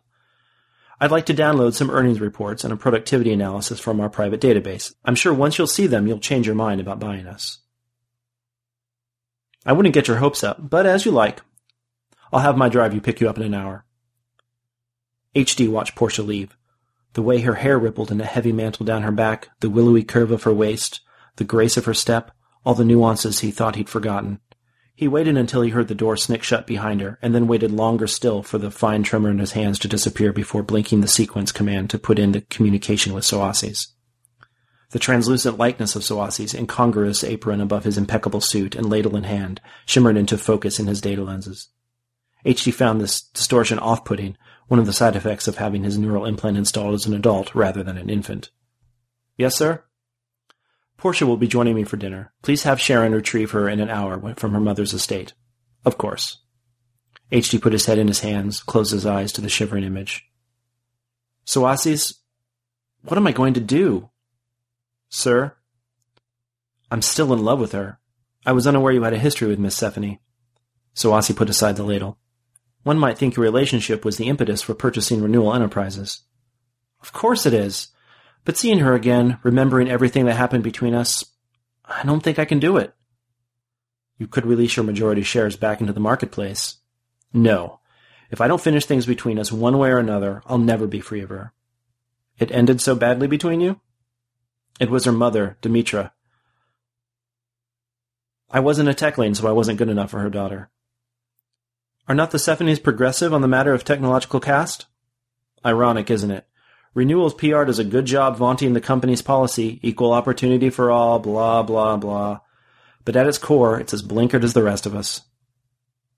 I'd 0.99 1.11
like 1.11 1.25
to 1.25 1.33
download 1.33 1.73
some 1.73 1.91
earnings 1.91 2.21
reports 2.21 2.63
and 2.63 2.71
a 2.71 2.77
productivity 2.77 3.33
analysis 3.33 3.79
from 3.79 3.99
our 3.99 4.09
private 4.09 4.39
database. 4.39 4.95
I'm 5.03 5.15
sure 5.15 5.33
once 5.33 5.57
you'll 5.57 5.67
see 5.67 5.87
them, 5.87 6.07
you'll 6.07 6.19
change 6.19 6.45
your 6.45 6.55
mind 6.55 6.79
about 6.79 6.99
buying 6.99 7.27
us. 7.27 7.59
I 9.65 9.73
wouldn't 9.73 9.93
get 9.93 10.07
your 10.07 10.17
hopes 10.17 10.43
up, 10.43 10.69
but 10.69 10.85
as 10.85 11.05
you 11.05 11.11
like. 11.11 11.41
I'll 12.31 12.39
have 12.39 12.57
my 12.57 12.69
drive 12.69 12.93
you 12.93 13.01
pick 13.01 13.19
you 13.19 13.29
up 13.29 13.37
in 13.37 13.43
an 13.43 13.53
hour. 13.53 13.85
HD 15.35 15.69
watched 15.69 15.95
Portia 15.95 16.23
leave. 16.23 16.55
The 17.13 17.21
way 17.21 17.41
her 17.41 17.55
hair 17.55 17.77
rippled 17.77 18.11
in 18.11 18.21
a 18.21 18.25
heavy 18.25 18.51
mantle 18.51 18.85
down 18.85 19.03
her 19.03 19.11
back, 19.11 19.49
the 19.59 19.69
willowy 19.69 20.03
curve 20.03 20.31
of 20.31 20.43
her 20.43 20.53
waist, 20.53 21.01
the 21.35 21.43
grace 21.43 21.75
of 21.75 21.85
her 21.85 21.93
step, 21.93 22.31
all 22.65 22.73
the 22.75 22.85
nuances 22.85 23.39
he 23.39 23.51
thought 23.51 23.75
he'd 23.75 23.89
forgotten. 23.89 24.39
He 24.97 25.09
waited 25.09 25.35
until 25.35 25.61
he 25.61 25.71
heard 25.71 25.89
the 25.89 25.95
door 25.95 26.15
snick 26.15 26.41
shut 26.41 26.65
behind 26.65 27.01
her, 27.01 27.19
and 27.21 27.35
then 27.35 27.47
waited 27.47 27.71
longer 27.71 28.07
still 28.07 28.41
for 28.41 28.57
the 28.57 28.71
fine 28.71 29.03
tremor 29.03 29.29
in 29.29 29.39
his 29.39 29.51
hands 29.51 29.77
to 29.79 29.89
disappear 29.89 30.31
before 30.31 30.63
blinking 30.63 31.01
the 31.01 31.07
sequence 31.07 31.51
command 31.51 31.89
to 31.89 31.99
put 31.99 32.17
into 32.17 32.41
communication 32.41 33.13
with 33.13 33.25
Soasis. 33.25 33.87
The 34.91 34.99
translucent 34.99 35.57
likeness 35.57 35.97
of 35.97 36.03
Soasis, 36.03 36.53
incongruous 36.53 37.25
apron 37.25 37.59
above 37.59 37.83
his 37.83 37.97
impeccable 37.97 38.39
suit 38.39 38.73
and 38.75 38.89
ladle 38.89 39.17
in 39.17 39.25
hand, 39.25 39.59
shimmered 39.85 40.15
into 40.15 40.37
focus 40.37 40.79
in 40.79 40.87
his 40.87 41.01
data 41.01 41.23
lenses. 41.23 41.69
HD 42.45 42.73
found 42.73 43.01
this 43.01 43.21
distortion 43.21 43.79
off-putting, 43.79 44.37
one 44.67 44.79
of 44.79 44.85
the 44.85 44.93
side 44.93 45.15
effects 45.15 45.47
of 45.49 45.57
having 45.57 45.83
his 45.83 45.97
neural 45.97 46.25
implant 46.25 46.57
installed 46.57 46.93
as 46.93 47.05
an 47.05 47.13
adult 47.13 47.53
rather 47.53 47.83
than 47.83 47.97
an 47.97 48.09
infant. 48.09 48.49
Yes, 49.37 49.55
sir? 49.55 49.83
Portia 50.97 51.25
will 51.25 51.37
be 51.37 51.47
joining 51.47 51.75
me 51.75 51.83
for 51.83 51.97
dinner. 51.97 52.33
Please 52.41 52.63
have 52.63 52.79
Sharon 52.79 53.13
retrieve 53.13 53.51
her 53.51 53.67
in 53.69 53.79
an 53.79 53.89
hour 53.89 54.33
from 54.35 54.53
her 54.53 54.59
mother's 54.59 54.93
estate. 54.93 55.33
Of 55.83 55.97
course. 55.97 56.39
HD 57.31 57.61
put 57.61 57.73
his 57.73 57.85
head 57.85 57.97
in 57.97 58.07
his 58.07 58.21
hands, 58.21 58.61
closed 58.61 58.91
his 58.91 59.05
eyes 59.05 59.31
to 59.33 59.41
the 59.41 59.49
shivering 59.49 59.83
image. 59.83 60.25
Soasis, 61.45 62.15
what 63.03 63.17
am 63.17 63.27
I 63.27 63.31
going 63.31 63.53
to 63.55 63.59
do? 63.59 64.09
Sir? 65.09 65.55
I'm 66.89 67.01
still 67.01 67.33
in 67.33 67.43
love 67.43 67.59
with 67.59 67.71
her. 67.73 67.99
I 68.45 68.51
was 68.51 68.67
unaware 68.67 68.93
you 68.93 69.03
had 69.03 69.13
a 69.13 69.19
history 69.19 69.47
with 69.47 69.59
Miss 69.59 69.75
Stephanie. 69.75 70.21
Soasi 70.95 71.35
put 71.35 71.49
aside 71.49 71.75
the 71.75 71.83
ladle. 71.83 72.17
One 72.83 72.99
might 72.99 73.17
think 73.17 73.35
your 73.35 73.43
relationship 73.43 74.05
was 74.05 74.17
the 74.17 74.27
impetus 74.27 74.61
for 74.61 74.75
purchasing 74.75 75.21
Renewal 75.21 75.53
Enterprises. 75.53 76.21
Of 77.01 77.11
course 77.11 77.45
it 77.45 77.53
is. 77.53 77.89
But 78.45 78.57
seeing 78.57 78.79
her 78.79 78.93
again, 78.93 79.39
remembering 79.43 79.89
everything 79.89 80.25
that 80.25 80.35
happened 80.35 80.63
between 80.63 80.93
us, 80.93 81.25
I 81.83 82.03
don't 82.03 82.21
think 82.21 82.39
I 82.39 82.45
can 82.45 82.59
do 82.59 82.77
it. 82.77 82.93
You 84.17 84.27
could 84.27 84.45
release 84.45 84.77
your 84.77 84.85
majority 84.85 85.23
shares 85.23 85.57
back 85.57 85.81
into 85.81 85.93
the 85.93 85.99
marketplace. 85.99 86.77
No. 87.33 87.79
If 88.31 88.39
I 88.39 88.47
don't 88.47 88.61
finish 88.61 88.85
things 88.85 89.05
between 89.05 89.39
us 89.39 89.51
one 89.51 89.77
way 89.77 89.89
or 89.89 89.97
another, 89.97 90.41
I'll 90.45 90.57
never 90.57 90.87
be 90.87 91.01
free 91.01 91.21
of 91.21 91.29
her. 91.29 91.53
It 92.37 92.51
ended 92.51 92.81
so 92.81 92.95
badly 92.95 93.27
between 93.27 93.61
you? 93.61 93.81
It 94.79 94.89
was 94.89 95.05
her 95.05 95.11
mother, 95.11 95.57
Demetra. 95.61 96.11
I 98.49 98.59
wasn't 98.59 98.89
a 98.89 98.93
techling, 98.93 99.35
so 99.35 99.47
I 99.47 99.53
wasn't 99.53 99.77
good 99.77 99.89
enough 99.89 100.11
for 100.11 100.19
her 100.19 100.29
daughter. 100.29 100.69
Are 102.07 102.15
not 102.15 102.31
the 102.31 102.37
Sephones 102.37 102.81
progressive 102.81 103.33
on 103.33 103.41
the 103.41 103.47
matter 103.47 103.73
of 103.73 103.83
technological 103.83 104.39
caste? 104.39 104.85
Ironic, 105.65 106.11
isn't 106.11 106.31
it? 106.31 106.45
Renewal's 106.95 107.33
PR 107.33 107.65
does 107.65 107.77
a 107.77 107.83
good 107.83 108.05
job 108.05 108.37
vaunting 108.37 108.71
the 108.71 108.81
company's 108.81 109.21
policy, 109.21 109.79
equal 109.83 110.13
opportunity 110.13 110.69
for 110.69 110.89
all, 110.89 111.19
blah, 111.19 111.61
blah, 111.61 111.97
blah. 111.97 112.39
But 113.03 113.17
at 113.17 113.27
its 113.27 113.37
core, 113.37 113.77
it's 113.77 113.93
as 113.93 114.01
blinkered 114.01 114.45
as 114.45 114.53
the 114.53 114.63
rest 114.63 114.85
of 114.85 114.95
us. 114.95 115.21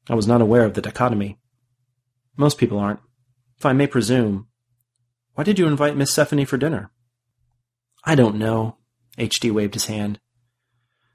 I 0.08 0.14
was 0.14 0.28
not 0.28 0.40
aware 0.40 0.64
of 0.64 0.76
the 0.76 0.82
dichotomy. 0.82 1.40
Most 2.38 2.60
people 2.60 2.78
aren't. 2.78 3.00
If 3.58 3.66
I 3.66 3.74
may 3.74 3.88
presume, 3.88 4.48
why 5.34 5.44
did 5.44 5.58
you 5.58 5.66
invite 5.66 5.98
Miss 5.98 6.14
Sephony 6.14 6.46
for 6.46 6.58
dinner? 6.58 6.92
I 8.06 8.14
don't 8.14 8.38
know. 8.38 8.78
HD 9.18 9.52
waved 9.52 9.74
his 9.74 9.88
hand. 9.88 10.20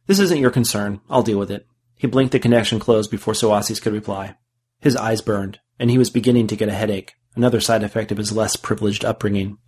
This 0.08 0.18
isn't 0.18 0.40
your 0.40 0.50
concern. 0.50 1.00
I'll 1.08 1.22
deal 1.22 1.38
with 1.38 1.52
it. 1.52 1.66
He 1.94 2.08
blinked 2.08 2.32
the 2.32 2.40
connection 2.40 2.80
closed 2.80 3.12
before 3.12 3.34
Soasis 3.34 3.80
could 3.80 3.92
reply. 3.92 4.34
His 4.80 4.96
eyes 4.96 5.20
burned, 5.20 5.60
and 5.78 5.88
he 5.88 5.98
was 5.98 6.10
beginning 6.10 6.48
to 6.48 6.56
get 6.56 6.68
a 6.68 6.72
headache, 6.72 7.14
another 7.34 7.60
side 7.60 7.82
effect 7.82 8.12
of 8.12 8.18
his 8.18 8.32
less 8.32 8.56
privileged 8.56 9.04
upbringing. 9.04 9.58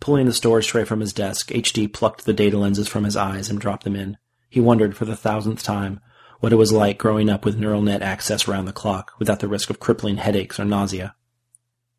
Pulling 0.00 0.26
the 0.26 0.32
storage 0.32 0.68
tray 0.68 0.84
from 0.84 1.00
his 1.00 1.12
desk, 1.12 1.50
HD 1.50 1.92
plucked 1.92 2.24
the 2.24 2.32
data 2.32 2.58
lenses 2.58 2.88
from 2.88 3.04
his 3.04 3.16
eyes 3.16 3.48
and 3.48 3.60
dropped 3.60 3.84
them 3.84 3.96
in. 3.96 4.16
He 4.48 4.60
wondered 4.60 4.96
for 4.96 5.04
the 5.04 5.16
thousandth 5.16 5.62
time 5.62 6.00
what 6.40 6.52
it 6.52 6.56
was 6.56 6.72
like 6.72 6.98
growing 6.98 7.30
up 7.30 7.44
with 7.44 7.58
neural 7.58 7.82
net 7.82 8.02
access 8.02 8.46
round 8.46 8.68
the 8.68 8.72
clock 8.72 9.12
without 9.18 9.40
the 9.40 9.48
risk 9.48 9.70
of 9.70 9.80
crippling 9.80 10.18
headaches 10.18 10.60
or 10.60 10.64
nausea. 10.64 11.14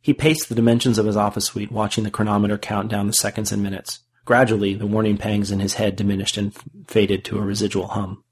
He 0.01 0.13
paced 0.13 0.47
the 0.47 0.55
dimensions 0.55 0.97
of 0.97 1.05
his 1.05 1.17
office 1.17 1.45
suite, 1.45 1.71
watching 1.71 2.03
the 2.03 2.11
chronometer 2.11 2.57
count 2.57 2.89
down 2.89 3.07
the 3.07 3.13
seconds 3.13 3.51
and 3.51 3.61
minutes. 3.61 4.01
Gradually, 4.25 4.73
the 4.73 4.87
warning 4.87 5.17
pangs 5.17 5.51
in 5.51 5.59
his 5.59 5.75
head 5.75 5.95
diminished 5.95 6.37
and 6.37 6.55
faded 6.87 7.25
to 7.25 7.39
a 7.39 7.41
residual 7.41 7.87
hum. 7.87 8.23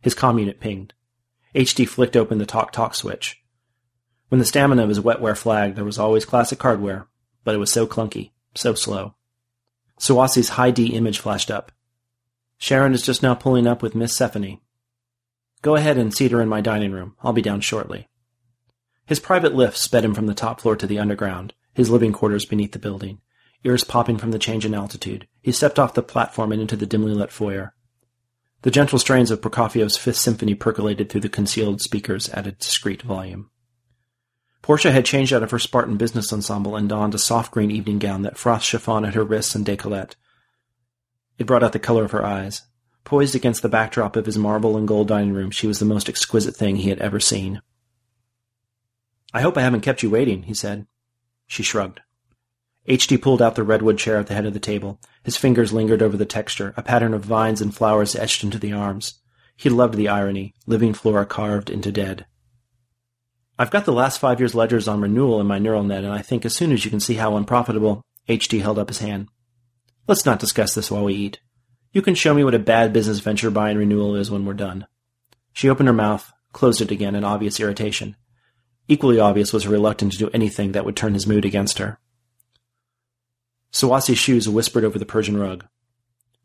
His 0.00 0.14
comm 0.14 0.40
unit 0.40 0.60
pinged. 0.60 0.94
HD 1.54 1.86
flicked 1.86 2.16
open 2.16 2.38
the 2.38 2.46
talk-talk 2.46 2.94
switch. 2.94 3.42
When 4.28 4.38
the 4.38 4.44
stamina 4.44 4.82
of 4.82 4.88
his 4.88 5.00
wetware 5.00 5.36
flagged, 5.36 5.76
there 5.76 5.84
was 5.84 5.98
always 5.98 6.24
classic 6.24 6.60
hardware, 6.60 7.06
but 7.44 7.54
it 7.54 7.58
was 7.58 7.72
so 7.72 7.86
clunky, 7.86 8.32
so 8.54 8.74
slow. 8.74 9.14
Sawasi's 9.98 10.50
high 10.50 10.70
D 10.70 10.94
image 10.94 11.18
flashed 11.18 11.50
up. 11.50 11.72
Sharon 12.58 12.92
is 12.92 13.02
just 13.02 13.22
now 13.22 13.34
pulling 13.34 13.66
up 13.66 13.82
with 13.82 13.94
Miss 13.94 14.16
Sephony. 14.16 14.60
Go 15.62 15.76
ahead 15.76 15.96
and 15.96 16.14
seat 16.14 16.32
her 16.32 16.40
in 16.40 16.48
my 16.48 16.60
dining 16.60 16.92
room. 16.92 17.16
I'll 17.22 17.32
be 17.32 17.42
down 17.42 17.60
shortly. 17.60 18.08
His 19.06 19.20
private 19.20 19.54
lift 19.54 19.78
sped 19.78 20.04
him 20.04 20.14
from 20.14 20.26
the 20.26 20.34
top 20.34 20.60
floor 20.60 20.76
to 20.76 20.86
the 20.86 20.98
underground, 20.98 21.54
his 21.72 21.90
living 21.90 22.12
quarters 22.12 22.44
beneath 22.44 22.72
the 22.72 22.78
building. 22.78 23.20
Ears 23.64 23.82
popping 23.82 24.18
from 24.18 24.30
the 24.30 24.38
change 24.38 24.66
in 24.66 24.74
altitude, 24.74 25.26
he 25.40 25.50
stepped 25.50 25.78
off 25.78 25.94
the 25.94 26.02
platform 26.02 26.52
and 26.52 26.60
into 26.60 26.76
the 26.76 26.86
dimly 26.86 27.12
lit 27.12 27.32
foyer. 27.32 27.74
The 28.62 28.70
gentle 28.70 28.98
strains 28.98 29.30
of 29.30 29.40
Prokofiev's 29.40 29.96
Fifth 29.96 30.16
Symphony 30.16 30.54
percolated 30.54 31.08
through 31.08 31.22
the 31.22 31.28
concealed 31.28 31.80
speakers 31.80 32.28
at 32.28 32.46
a 32.46 32.52
discreet 32.52 33.02
volume. 33.02 33.50
Portia 34.62 34.92
had 34.92 35.04
changed 35.04 35.32
out 35.32 35.42
of 35.42 35.50
her 35.50 35.58
Spartan 35.58 35.96
business 35.96 36.32
ensemble 36.32 36.76
and 36.76 36.88
donned 36.88 37.14
a 37.14 37.18
soft 37.18 37.52
green 37.52 37.70
evening 37.70 37.98
gown 37.98 38.22
that 38.22 38.36
frothed 38.36 38.64
chiffon 38.64 39.04
at 39.04 39.14
her 39.14 39.24
wrists 39.24 39.54
and 39.54 39.64
decollete. 39.64 40.16
It 41.38 41.46
brought 41.46 41.62
out 41.62 41.72
the 41.72 41.78
color 41.78 42.04
of 42.04 42.10
her 42.10 42.24
eyes. 42.24 42.62
Poised 43.04 43.34
against 43.34 43.62
the 43.62 43.68
backdrop 43.68 44.16
of 44.16 44.26
his 44.26 44.36
marble 44.36 44.76
and 44.76 44.86
gold 44.86 45.08
dining 45.08 45.32
room, 45.32 45.50
she 45.50 45.66
was 45.66 45.78
the 45.78 45.84
most 45.84 46.08
exquisite 46.08 46.56
thing 46.56 46.76
he 46.76 46.90
had 46.90 46.98
ever 46.98 47.20
seen. 47.20 47.62
I 49.32 49.40
hope 49.40 49.56
I 49.56 49.62
haven't 49.62 49.82
kept 49.82 50.02
you 50.02 50.10
waiting, 50.10 50.42
he 50.42 50.54
said. 50.54 50.86
She 51.46 51.62
shrugged. 51.62 52.00
HD 52.88 53.20
pulled 53.20 53.42
out 53.42 53.54
the 53.54 53.62
redwood 53.62 53.98
chair 53.98 54.18
at 54.18 54.26
the 54.26 54.34
head 54.34 54.46
of 54.46 54.54
the 54.54 54.60
table. 54.60 55.00
His 55.22 55.36
fingers 55.36 55.72
lingered 55.72 56.02
over 56.02 56.16
the 56.16 56.26
texture, 56.26 56.74
a 56.76 56.82
pattern 56.82 57.14
of 57.14 57.24
vines 57.24 57.60
and 57.60 57.74
flowers 57.74 58.16
etched 58.16 58.42
into 58.42 58.58
the 58.58 58.72
arms. 58.72 59.20
He 59.56 59.68
loved 59.68 59.94
the 59.94 60.08
irony, 60.08 60.54
living 60.66 60.94
flora 60.94 61.26
carved 61.26 61.68
into 61.70 61.92
dead. 61.92 62.26
I've 63.58 63.70
got 63.70 63.84
the 63.84 63.92
last 63.92 64.20
five 64.20 64.38
years' 64.38 64.54
ledgers 64.54 64.86
on 64.86 65.00
renewal 65.00 65.40
in 65.40 65.46
my 65.46 65.58
neural 65.58 65.82
net, 65.82 66.04
and 66.04 66.12
I 66.12 66.22
think 66.22 66.44
as 66.44 66.54
soon 66.54 66.70
as 66.70 66.84
you 66.84 66.90
can 66.90 67.00
see 67.00 67.14
how 67.14 67.36
unprofitable, 67.36 68.02
HD 68.28 68.60
held 68.60 68.78
up 68.78 68.88
his 68.88 69.00
hand. 69.00 69.28
Let's 70.06 70.24
not 70.24 70.38
discuss 70.38 70.74
this 70.74 70.90
while 70.90 71.04
we 71.04 71.14
eat. 71.14 71.40
You 71.92 72.00
can 72.00 72.14
show 72.14 72.34
me 72.34 72.44
what 72.44 72.54
a 72.54 72.60
bad 72.60 72.92
business 72.92 73.18
venture 73.18 73.50
buying 73.50 73.76
renewal 73.76 74.14
is 74.14 74.30
when 74.30 74.44
we're 74.44 74.54
done. 74.54 74.86
She 75.52 75.68
opened 75.68 75.88
her 75.88 75.92
mouth, 75.92 76.32
closed 76.52 76.80
it 76.80 76.92
again 76.92 77.16
in 77.16 77.24
obvious 77.24 77.58
irritation. 77.58 78.14
Equally 78.86 79.18
obvious 79.18 79.52
was 79.52 79.64
her 79.64 79.70
reluctance 79.70 80.14
to 80.14 80.26
do 80.26 80.30
anything 80.32 80.72
that 80.72 80.84
would 80.84 80.96
turn 80.96 81.14
his 81.14 81.26
mood 81.26 81.44
against 81.44 81.78
her. 81.78 81.98
Sawasi's 83.72 84.18
shoes 84.18 84.48
whispered 84.48 84.84
over 84.84 84.98
the 84.98 85.04
Persian 85.04 85.36
rug. 85.36 85.66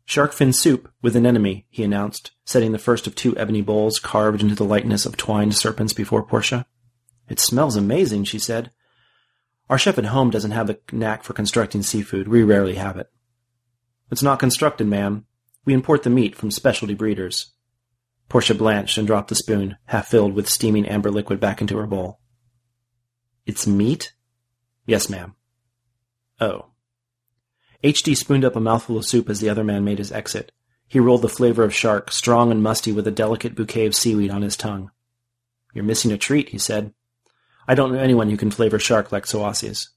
Shark 0.04 0.32
fin 0.32 0.52
soup 0.52 0.90
with 1.00 1.16
anemone, 1.16 1.64
he 1.70 1.82
announced, 1.82 2.32
setting 2.44 2.72
the 2.72 2.78
first 2.78 3.06
of 3.06 3.14
two 3.14 3.36
ebony 3.38 3.62
bowls 3.62 3.98
carved 3.98 4.42
into 4.42 4.54
the 4.54 4.64
likeness 4.64 5.06
of 5.06 5.16
twined 5.16 5.54
serpents 5.54 5.92
before 5.92 6.22
Portia. 6.22 6.66
It 7.28 7.40
smells 7.40 7.76
amazing, 7.76 8.24
she 8.24 8.38
said. 8.38 8.70
Our 9.70 9.78
chef 9.78 9.98
at 9.98 10.06
home 10.06 10.30
doesn't 10.30 10.50
have 10.50 10.66
the 10.66 10.78
knack 10.92 11.24
for 11.24 11.32
constructing 11.32 11.82
seafood. 11.82 12.28
We 12.28 12.42
rarely 12.42 12.74
have 12.74 12.96
it. 12.96 13.10
It's 14.10 14.22
not 14.22 14.38
constructed, 14.38 14.86
ma'am. 14.86 15.26
We 15.64 15.72
import 15.72 16.02
the 16.02 16.10
meat 16.10 16.36
from 16.36 16.50
specialty 16.50 16.94
breeders. 16.94 17.52
Portia 18.28 18.54
blanched 18.54 18.98
and 18.98 19.06
dropped 19.06 19.28
the 19.28 19.34
spoon, 19.34 19.76
half 19.86 20.08
filled 20.08 20.34
with 20.34 20.48
steaming 20.48 20.86
amber 20.86 21.10
liquid, 21.10 21.40
back 21.40 21.60
into 21.60 21.78
her 21.78 21.86
bowl. 21.86 22.20
It's 23.46 23.66
meat? 23.66 24.14
Yes, 24.86 25.08
ma'am. 25.08 25.34
Oh. 26.40 26.66
HD 27.82 28.16
spooned 28.16 28.44
up 28.44 28.56
a 28.56 28.60
mouthful 28.60 28.96
of 28.96 29.06
soup 29.06 29.28
as 29.28 29.40
the 29.40 29.48
other 29.48 29.64
man 29.64 29.84
made 29.84 29.98
his 29.98 30.12
exit. 30.12 30.52
He 30.88 31.00
rolled 31.00 31.22
the 31.22 31.28
flavor 31.28 31.64
of 31.64 31.74
shark, 31.74 32.12
strong 32.12 32.50
and 32.50 32.62
musty 32.62 32.92
with 32.92 33.06
a 33.06 33.10
delicate 33.10 33.54
bouquet 33.54 33.86
of 33.86 33.94
seaweed 33.94 34.30
on 34.30 34.42
his 34.42 34.56
tongue. 34.56 34.90
You're 35.72 35.84
missing 35.84 36.12
a 36.12 36.18
treat, 36.18 36.50
he 36.50 36.58
said. 36.58 36.92
I 37.66 37.74
don't 37.74 37.92
know 37.92 37.98
anyone 37.98 38.30
who 38.30 38.36
can 38.36 38.50
flavor 38.50 38.78
shark 38.78 39.12
like 39.12 39.24
Soasis. 39.24 39.88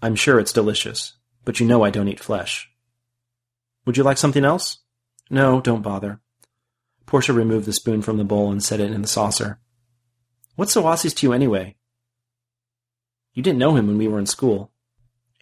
I'm 0.00 0.14
sure 0.14 0.38
it's 0.38 0.52
delicious, 0.52 1.14
but 1.44 1.60
you 1.60 1.66
know 1.66 1.84
I 1.84 1.90
don't 1.90 2.08
eat 2.08 2.20
flesh. 2.20 2.70
Would 3.84 3.96
you 3.96 4.02
like 4.02 4.18
something 4.18 4.44
else? 4.44 4.78
No, 5.30 5.60
don't 5.60 5.82
bother. 5.82 6.20
Portia 7.06 7.32
removed 7.32 7.66
the 7.66 7.72
spoon 7.72 8.02
from 8.02 8.16
the 8.16 8.24
bowl 8.24 8.50
and 8.50 8.62
set 8.62 8.80
it 8.80 8.92
in 8.92 9.02
the 9.02 9.08
saucer. 9.08 9.58
What's 10.56 10.74
Soasis 10.74 11.14
to 11.16 11.26
you 11.26 11.32
anyway? 11.32 11.76
You 13.34 13.42
didn't 13.42 13.58
know 13.58 13.76
him 13.76 13.86
when 13.86 13.98
we 13.98 14.08
were 14.08 14.18
in 14.18 14.26
school. 14.26 14.72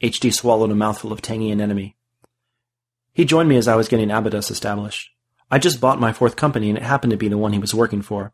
HD 0.02 0.32
swallowed 0.32 0.70
a 0.70 0.74
mouthful 0.74 1.12
of 1.12 1.22
tangy 1.22 1.50
anemone. 1.50 1.94
He 3.14 3.24
joined 3.24 3.48
me 3.48 3.56
as 3.56 3.66
I 3.66 3.76
was 3.76 3.88
getting 3.88 4.10
Abydos 4.10 4.50
established. 4.50 5.10
I 5.50 5.58
just 5.58 5.80
bought 5.80 6.00
my 6.00 6.12
fourth 6.12 6.36
company 6.36 6.68
and 6.68 6.76
it 6.76 6.84
happened 6.84 7.12
to 7.12 7.16
be 7.16 7.28
the 7.28 7.38
one 7.38 7.52
he 7.52 7.58
was 7.58 7.74
working 7.74 8.02
for. 8.02 8.32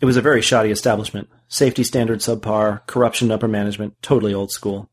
It 0.00 0.06
was 0.06 0.16
a 0.16 0.22
very 0.22 0.40
shoddy 0.40 0.70
establishment. 0.70 1.28
Safety 1.48 1.84
standards 1.84 2.26
subpar, 2.26 2.86
corruption 2.86 3.30
upper 3.30 3.48
management, 3.48 4.00
totally 4.02 4.32
old 4.32 4.50
school. 4.50 4.88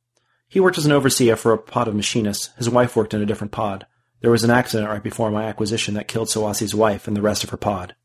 He 0.49 0.59
worked 0.59 0.77
as 0.77 0.85
an 0.85 0.91
overseer 0.91 1.35
for 1.35 1.53
a 1.53 1.57
pod 1.57 1.87
of 1.87 1.95
machinists. 1.95 2.49
His 2.57 2.69
wife 2.69 2.95
worked 2.95 3.13
in 3.13 3.21
a 3.21 3.25
different 3.25 3.51
pod. 3.51 3.85
There 4.21 4.31
was 4.31 4.43
an 4.43 4.51
accident 4.51 4.89
right 4.89 5.03
before 5.03 5.31
my 5.31 5.45
acquisition 5.45 5.93
that 5.93 6.07
killed 6.07 6.27
Sawasi's 6.27 6.75
wife 6.75 7.07
and 7.07 7.15
the 7.15 7.21
rest 7.21 7.43
of 7.43 7.51
her 7.51 7.57
pod. 7.57 7.95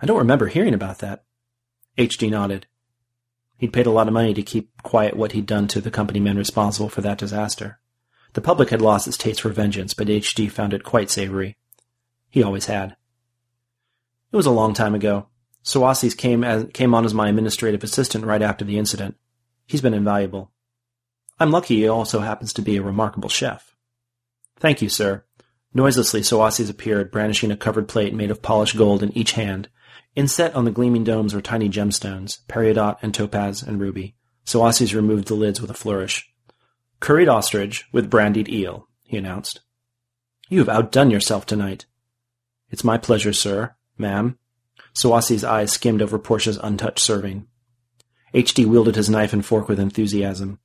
I 0.00 0.06
don't 0.06 0.18
remember 0.18 0.46
hearing 0.46 0.74
about 0.74 0.98
that. 0.98 1.24
HD 1.96 2.30
nodded. 2.30 2.66
He'd 3.58 3.72
paid 3.72 3.86
a 3.86 3.90
lot 3.90 4.06
of 4.06 4.14
money 4.14 4.32
to 4.34 4.42
keep 4.42 4.70
quiet 4.82 5.16
what 5.16 5.32
he'd 5.32 5.46
done 5.46 5.66
to 5.68 5.80
the 5.80 5.90
company 5.90 6.20
men 6.20 6.36
responsible 6.36 6.88
for 6.88 7.02
that 7.02 7.18
disaster. 7.18 7.80
The 8.34 8.40
public 8.40 8.70
had 8.70 8.80
lost 8.80 9.08
its 9.08 9.16
taste 9.16 9.40
for 9.40 9.48
vengeance, 9.50 9.94
but 9.94 10.06
HD 10.06 10.50
found 10.50 10.72
it 10.72 10.84
quite 10.84 11.10
savory. 11.10 11.56
He 12.30 12.42
always 12.42 12.66
had. 12.66 12.96
It 14.30 14.36
was 14.36 14.46
a 14.46 14.52
long 14.52 14.74
time 14.74 14.94
ago. 14.94 15.26
Sawasis 15.64 16.16
came 16.16 16.44
as, 16.44 16.66
came 16.72 16.94
on 16.94 17.04
as 17.04 17.14
my 17.14 17.28
administrative 17.28 17.84
assistant 17.84 18.24
right 18.24 18.42
after 18.42 18.64
the 18.64 18.78
incident. 18.78 19.16
He's 19.66 19.82
been 19.82 19.94
invaluable. 19.94 20.52
I'm 21.38 21.50
lucky 21.50 21.76
he 21.76 21.88
also 21.88 22.20
happens 22.20 22.52
to 22.54 22.62
be 22.62 22.76
a 22.76 22.82
remarkable 22.82 23.28
chef. 23.28 23.76
Thank 24.56 24.82
you, 24.82 24.88
sir. 24.88 25.24
Noiselessly, 25.74 26.22
Sawasis 26.22 26.70
appeared, 26.70 27.10
brandishing 27.10 27.50
a 27.50 27.56
covered 27.56 27.88
plate 27.88 28.14
made 28.14 28.30
of 28.30 28.42
polished 28.42 28.76
gold 28.76 29.02
in 29.02 29.16
each 29.16 29.32
hand, 29.32 29.68
Inset 30.18 30.52
on 30.56 30.64
the 30.64 30.72
gleaming 30.72 31.04
domes 31.04 31.32
were 31.32 31.40
tiny 31.40 31.68
gemstones, 31.68 32.44
peridot 32.48 32.98
and 33.02 33.14
topaz 33.14 33.62
and 33.62 33.80
ruby. 33.80 34.16
Soasis 34.44 34.92
removed 34.92 35.28
the 35.28 35.34
lids 35.34 35.60
with 35.60 35.70
a 35.70 35.74
flourish. 35.74 36.28
Curried 36.98 37.28
ostrich 37.28 37.84
with 37.92 38.10
brandied 38.10 38.48
eel, 38.48 38.88
he 39.04 39.16
announced. 39.16 39.60
You 40.48 40.58
have 40.58 40.68
outdone 40.68 41.12
yourself 41.12 41.46
tonight. 41.46 41.86
It's 42.68 42.82
my 42.82 42.98
pleasure, 42.98 43.32
sir, 43.32 43.76
ma'am. 43.96 44.38
Soasi's 45.00 45.44
eyes 45.44 45.72
skimmed 45.72 46.02
over 46.02 46.18
Portia's 46.18 46.58
untouched 46.62 47.04
serving. 47.04 47.46
H.D. 48.34 48.66
wielded 48.66 48.96
his 48.96 49.08
knife 49.08 49.32
and 49.32 49.44
fork 49.44 49.68
with 49.68 49.80
enthusiasm. 49.80 50.58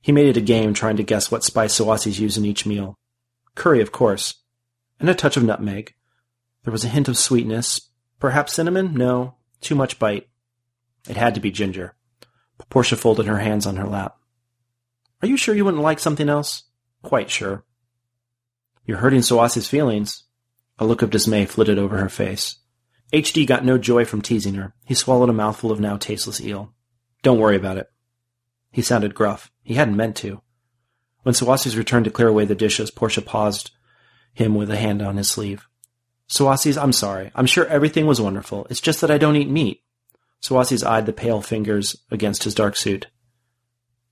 He 0.00 0.12
made 0.12 0.26
it 0.26 0.36
a 0.36 0.42
game 0.42 0.74
trying 0.74 0.96
to 0.96 1.02
guess 1.02 1.30
what 1.30 1.44
spice 1.44 1.78
Soasis 1.78 2.18
used 2.18 2.36
in 2.36 2.44
each 2.44 2.66
meal. 2.66 2.94
Curry, 3.54 3.80
of 3.80 3.92
course, 3.92 4.34
and 5.00 5.08
a 5.08 5.14
touch 5.14 5.36
of 5.36 5.44
nutmeg. 5.44 5.94
There 6.64 6.72
was 6.72 6.84
a 6.84 6.88
hint 6.88 7.08
of 7.08 7.18
sweetness, 7.18 7.90
Perhaps 8.24 8.54
cinnamon? 8.54 8.94
No. 8.94 9.34
Too 9.60 9.74
much 9.74 9.98
bite. 9.98 10.28
It 11.06 11.18
had 11.18 11.34
to 11.34 11.42
be 11.42 11.50
ginger. 11.50 11.94
Portia 12.70 12.96
folded 12.96 13.26
her 13.26 13.38
hands 13.38 13.66
on 13.66 13.76
her 13.76 13.86
lap. 13.86 14.16
Are 15.20 15.28
you 15.28 15.36
sure 15.36 15.54
you 15.54 15.62
wouldn't 15.64 15.82
like 15.82 15.98
something 15.98 16.30
else? 16.30 16.62
Quite 17.02 17.28
sure. 17.28 17.64
You're 18.86 18.96
hurting 18.96 19.20
Soasi's 19.20 19.68
feelings. 19.68 20.24
A 20.78 20.86
look 20.86 21.02
of 21.02 21.10
dismay 21.10 21.44
flitted 21.44 21.78
over 21.78 21.98
her 21.98 22.08
face. 22.08 22.56
HD 23.14 23.46
got 23.46 23.64
no 23.64 23.78
joy 23.78 24.04
from 24.04 24.22
teasing 24.22 24.54
her. 24.54 24.74
He 24.84 24.94
swallowed 24.94 25.30
a 25.30 25.32
mouthful 25.32 25.70
of 25.70 25.78
now 25.78 25.96
tasteless 25.96 26.40
eel. 26.40 26.74
Don't 27.22 27.38
worry 27.38 27.54
about 27.54 27.76
it. 27.76 27.86
He 28.72 28.82
sounded 28.82 29.14
gruff. 29.14 29.52
He 29.62 29.74
hadn't 29.74 29.96
meant 29.96 30.16
to. 30.16 30.42
When 31.22 31.34
Sawasi's 31.34 31.76
returned 31.76 32.06
to 32.06 32.10
clear 32.10 32.26
away 32.26 32.44
the 32.44 32.56
dishes, 32.56 32.90
Portia 32.90 33.22
paused 33.22 33.70
him 34.32 34.56
with 34.56 34.68
a 34.68 34.76
hand 34.76 35.00
on 35.00 35.16
his 35.16 35.30
sleeve. 35.30 35.64
Sawasi's, 36.28 36.76
I'm 36.76 36.92
sorry. 36.92 37.30
I'm 37.36 37.46
sure 37.46 37.66
everything 37.66 38.06
was 38.06 38.20
wonderful. 38.20 38.66
It's 38.68 38.80
just 38.80 39.00
that 39.00 39.12
I 39.12 39.18
don't 39.18 39.36
eat 39.36 39.48
meat. 39.48 39.82
Sawasi's 40.42 40.82
eyed 40.82 41.06
the 41.06 41.12
pale 41.12 41.40
fingers 41.40 41.96
against 42.10 42.42
his 42.42 42.54
dark 42.54 42.76
suit. 42.76 43.06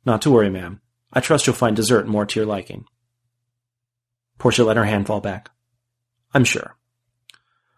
Not 0.07 0.23
to 0.23 0.31
worry, 0.31 0.49
ma'am. 0.49 0.81
I 1.13 1.19
trust 1.19 1.49
you'll 1.49 1.57
find 1.57 1.75
dessert 1.75 2.07
more 2.07 2.25
to 2.25 2.39
your 2.39 2.47
liking. 2.47 2.85
Portia 4.39 4.63
let 4.63 4.77
her 4.77 4.85
hand 4.85 5.09
fall 5.09 5.21
back. 5.21 5.51
I'm 6.33 6.45
sure. 6.45 6.77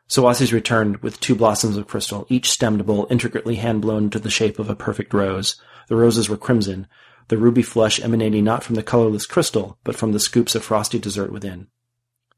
Sawasi's 0.08 0.52
returned 0.52 0.98
with 0.98 1.20
two 1.20 1.34
blossoms 1.34 1.76
of 1.76 1.86
crystal, 1.86 2.26
each 2.28 2.50
stemmed 2.50 2.84
bowl 2.84 3.06
intricately 3.10 3.56
hand-blown 3.56 4.04
into 4.04 4.18
the 4.18 4.30
shape 4.30 4.58
of 4.58 4.68
a 4.68 4.76
perfect 4.76 5.14
rose. 5.14 5.56
The 5.88 5.96
roses 5.96 6.28
were 6.28 6.36
crimson, 6.36 6.86
the 7.28 7.38
ruby 7.38 7.62
flush 7.62 8.00
emanating 8.00 8.44
not 8.44 8.62
from 8.62 8.74
the 8.74 8.82
colorless 8.82 9.26
crystal, 9.26 9.78
but 9.82 9.96
from 9.96 10.12
the 10.12 10.20
scoops 10.20 10.54
of 10.54 10.62
frosty 10.62 10.98
dessert 10.98 11.32
within. 11.32 11.68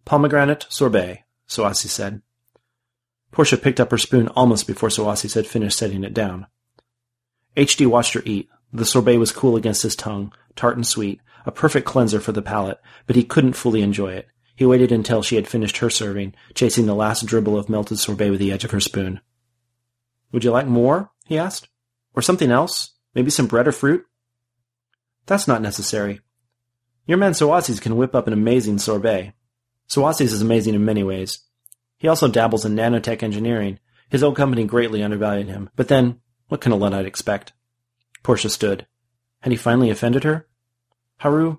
Pomegranate 0.04 0.66
sorbet, 0.68 1.24
Sawasi 1.48 1.88
said. 1.88 2.22
Portia 3.32 3.56
picked 3.56 3.80
up 3.80 3.90
her 3.90 3.98
spoon 3.98 4.28
almost 4.28 4.66
before 4.66 4.88
Sawasi 4.88 5.34
had 5.34 5.46
finished 5.46 5.76
setting 5.76 6.04
it 6.04 6.14
down. 6.14 6.46
H.D. 7.56 7.86
watched 7.86 8.14
her 8.14 8.22
eat. 8.24 8.48
The 8.72 8.84
sorbet 8.84 9.18
was 9.18 9.32
cool 9.32 9.56
against 9.56 9.82
his 9.82 9.96
tongue, 9.96 10.32
tart 10.54 10.76
and 10.76 10.86
sweet, 10.86 11.20
a 11.44 11.52
perfect 11.52 11.86
cleanser 11.86 12.20
for 12.20 12.32
the 12.32 12.42
palate, 12.42 12.80
but 13.06 13.16
he 13.16 13.24
couldn't 13.24 13.54
fully 13.54 13.82
enjoy 13.82 14.12
it. 14.12 14.28
He 14.56 14.64
waited 14.64 14.90
until 14.90 15.22
she 15.22 15.36
had 15.36 15.46
finished 15.46 15.78
her 15.78 15.90
serving, 15.90 16.34
chasing 16.54 16.86
the 16.86 16.94
last 16.94 17.26
dribble 17.26 17.58
of 17.58 17.68
melted 17.68 17.98
sorbet 17.98 18.30
with 18.30 18.40
the 18.40 18.50
edge 18.50 18.64
of 18.64 18.70
her 18.70 18.80
spoon. 18.80 19.20
Would 20.32 20.44
you 20.44 20.50
like 20.50 20.66
more? 20.66 21.10
he 21.26 21.38
asked. 21.38 21.68
Or 22.14 22.22
something 22.22 22.50
else? 22.50 22.94
Maybe 23.14 23.30
some 23.30 23.46
bread 23.46 23.68
or 23.68 23.72
fruit? 23.72 24.06
That's 25.26 25.46
not 25.46 25.60
necessary. 25.60 26.20
Your 27.06 27.18
man 27.18 27.32
Sawasi's 27.32 27.80
can 27.80 27.96
whip 27.96 28.14
up 28.14 28.26
an 28.26 28.32
amazing 28.32 28.78
sorbet. 28.78 29.34
Sawasi's 29.88 30.32
is 30.32 30.42
amazing 30.42 30.74
in 30.74 30.84
many 30.84 31.02
ways. 31.02 31.40
He 31.98 32.08
also 32.08 32.28
dabbles 32.28 32.64
in 32.64 32.74
nanotech 32.74 33.22
engineering. 33.22 33.78
His 34.08 34.22
old 34.22 34.36
company 34.36 34.64
greatly 34.64 35.02
undervalued 35.02 35.48
him. 35.48 35.70
But 35.76 35.88
then, 35.88 36.20
what 36.48 36.60
can 36.60 36.72
a 36.72 36.76
Luddite 36.76 37.06
expect? 37.06 37.52
Portia 38.22 38.48
stood. 38.48 38.86
Had 39.40 39.52
he 39.52 39.56
finally 39.56 39.90
offended 39.90 40.24
her? 40.24 40.48
Haru, 41.18 41.58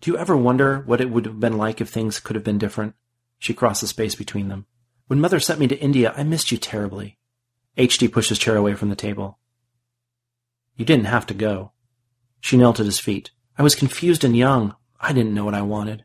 do 0.00 0.10
you 0.10 0.18
ever 0.18 0.36
wonder 0.36 0.80
what 0.80 1.00
it 1.00 1.10
would 1.10 1.26
have 1.26 1.40
been 1.40 1.56
like 1.56 1.80
if 1.80 1.88
things 1.88 2.20
could 2.20 2.36
have 2.36 2.44
been 2.44 2.58
different? 2.58 2.94
She 3.38 3.54
crossed 3.54 3.80
the 3.80 3.86
space 3.86 4.14
between 4.14 4.48
them. 4.48 4.66
When 5.06 5.20
Mother 5.20 5.40
sent 5.40 5.60
me 5.60 5.68
to 5.68 5.78
India, 5.78 6.12
I 6.16 6.22
missed 6.22 6.52
you 6.52 6.58
terribly. 6.58 7.18
H.D. 7.76 8.08
pushed 8.08 8.28
his 8.28 8.38
chair 8.38 8.56
away 8.56 8.74
from 8.74 8.90
the 8.90 8.96
table. 8.96 9.38
You 10.76 10.84
didn't 10.84 11.06
have 11.06 11.26
to 11.26 11.34
go. 11.34 11.72
She 12.40 12.56
knelt 12.56 12.80
at 12.80 12.86
his 12.86 13.00
feet. 13.00 13.30
I 13.56 13.62
was 13.62 13.74
confused 13.74 14.24
and 14.24 14.36
young. 14.36 14.74
I 15.00 15.12
didn't 15.12 15.34
know 15.34 15.44
what 15.44 15.54
I 15.54 15.62
wanted. 15.62 16.04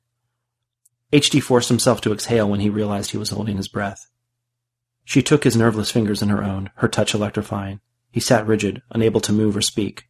H.D. 1.12 1.40
forced 1.42 1.70
himself 1.70 2.02
to 2.02 2.14
exhale 2.14 2.50
when 2.50 2.60
he 2.60 2.70
realized 2.70 3.12
he 3.12 3.18
was 3.18 3.30
holding 3.30 3.58
his 3.58 3.68
breath. 3.68 4.08
She 5.06 5.22
took 5.22 5.44
his 5.44 5.58
nerveless 5.58 5.92
fingers 5.92 6.22
in 6.22 6.30
her 6.30 6.44
own, 6.44 6.70
her 6.76 6.88
touch 6.88 7.14
electrifying. 7.14 7.82
He 8.12 8.20
sat 8.20 8.48
rigid, 8.48 8.82
unable 8.90 9.22
to 9.22 9.34
move 9.34 9.58
or 9.58 9.62
speak. 9.62 10.06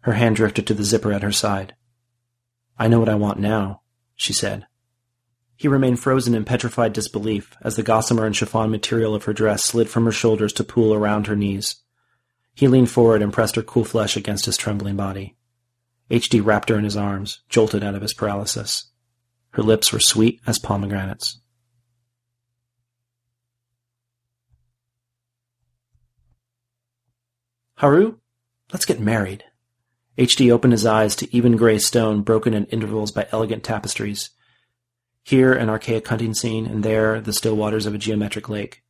Her 0.00 0.12
hand 0.12 0.36
drifted 0.36 0.66
to 0.66 0.74
the 0.74 0.84
zipper 0.84 1.12
at 1.12 1.22
her 1.22 1.32
side. 1.32 1.74
I 2.80 2.88
know 2.88 2.98
what 2.98 3.10
I 3.10 3.14
want 3.14 3.38
now, 3.38 3.82
she 4.16 4.32
said. 4.32 4.66
He 5.54 5.68
remained 5.68 6.00
frozen 6.00 6.34
in 6.34 6.46
petrified 6.46 6.94
disbelief 6.94 7.54
as 7.60 7.76
the 7.76 7.82
gossamer 7.82 8.24
and 8.24 8.34
chiffon 8.34 8.70
material 8.70 9.14
of 9.14 9.24
her 9.24 9.34
dress 9.34 9.62
slid 9.62 9.90
from 9.90 10.06
her 10.06 10.12
shoulders 10.12 10.54
to 10.54 10.64
pool 10.64 10.94
around 10.94 11.26
her 11.26 11.36
knees. 11.36 11.76
He 12.54 12.68
leaned 12.68 12.90
forward 12.90 13.20
and 13.20 13.34
pressed 13.34 13.56
her 13.56 13.62
cool 13.62 13.84
flesh 13.84 14.16
against 14.16 14.46
his 14.46 14.56
trembling 14.56 14.96
body. 14.96 15.36
H.D. 16.08 16.40
wrapped 16.40 16.70
her 16.70 16.78
in 16.78 16.84
his 16.84 16.96
arms, 16.96 17.42
jolted 17.50 17.84
out 17.84 17.94
of 17.94 18.00
his 18.00 18.14
paralysis. 18.14 18.90
Her 19.50 19.62
lips 19.62 19.92
were 19.92 20.00
sweet 20.00 20.40
as 20.46 20.58
pomegranates. 20.58 21.38
Haru, 27.74 28.16
let's 28.72 28.86
get 28.86 29.00
married. 29.00 29.44
H.D. 30.18 30.50
opened 30.50 30.72
his 30.72 30.86
eyes 30.86 31.14
to 31.16 31.34
even 31.34 31.56
gray 31.56 31.78
stone 31.78 32.22
broken 32.22 32.54
at 32.54 32.72
intervals 32.72 33.12
by 33.12 33.26
elegant 33.32 33.64
tapestries. 33.64 34.30
Here 35.22 35.52
an 35.52 35.68
archaic 35.68 36.06
hunting 36.08 36.34
scene, 36.34 36.66
and 36.66 36.82
there 36.82 37.20
the 37.20 37.32
still 37.32 37.56
waters 37.56 37.86
of 37.86 37.94
a 37.94 37.98
geometric 37.98 38.48
lake. 38.48 38.82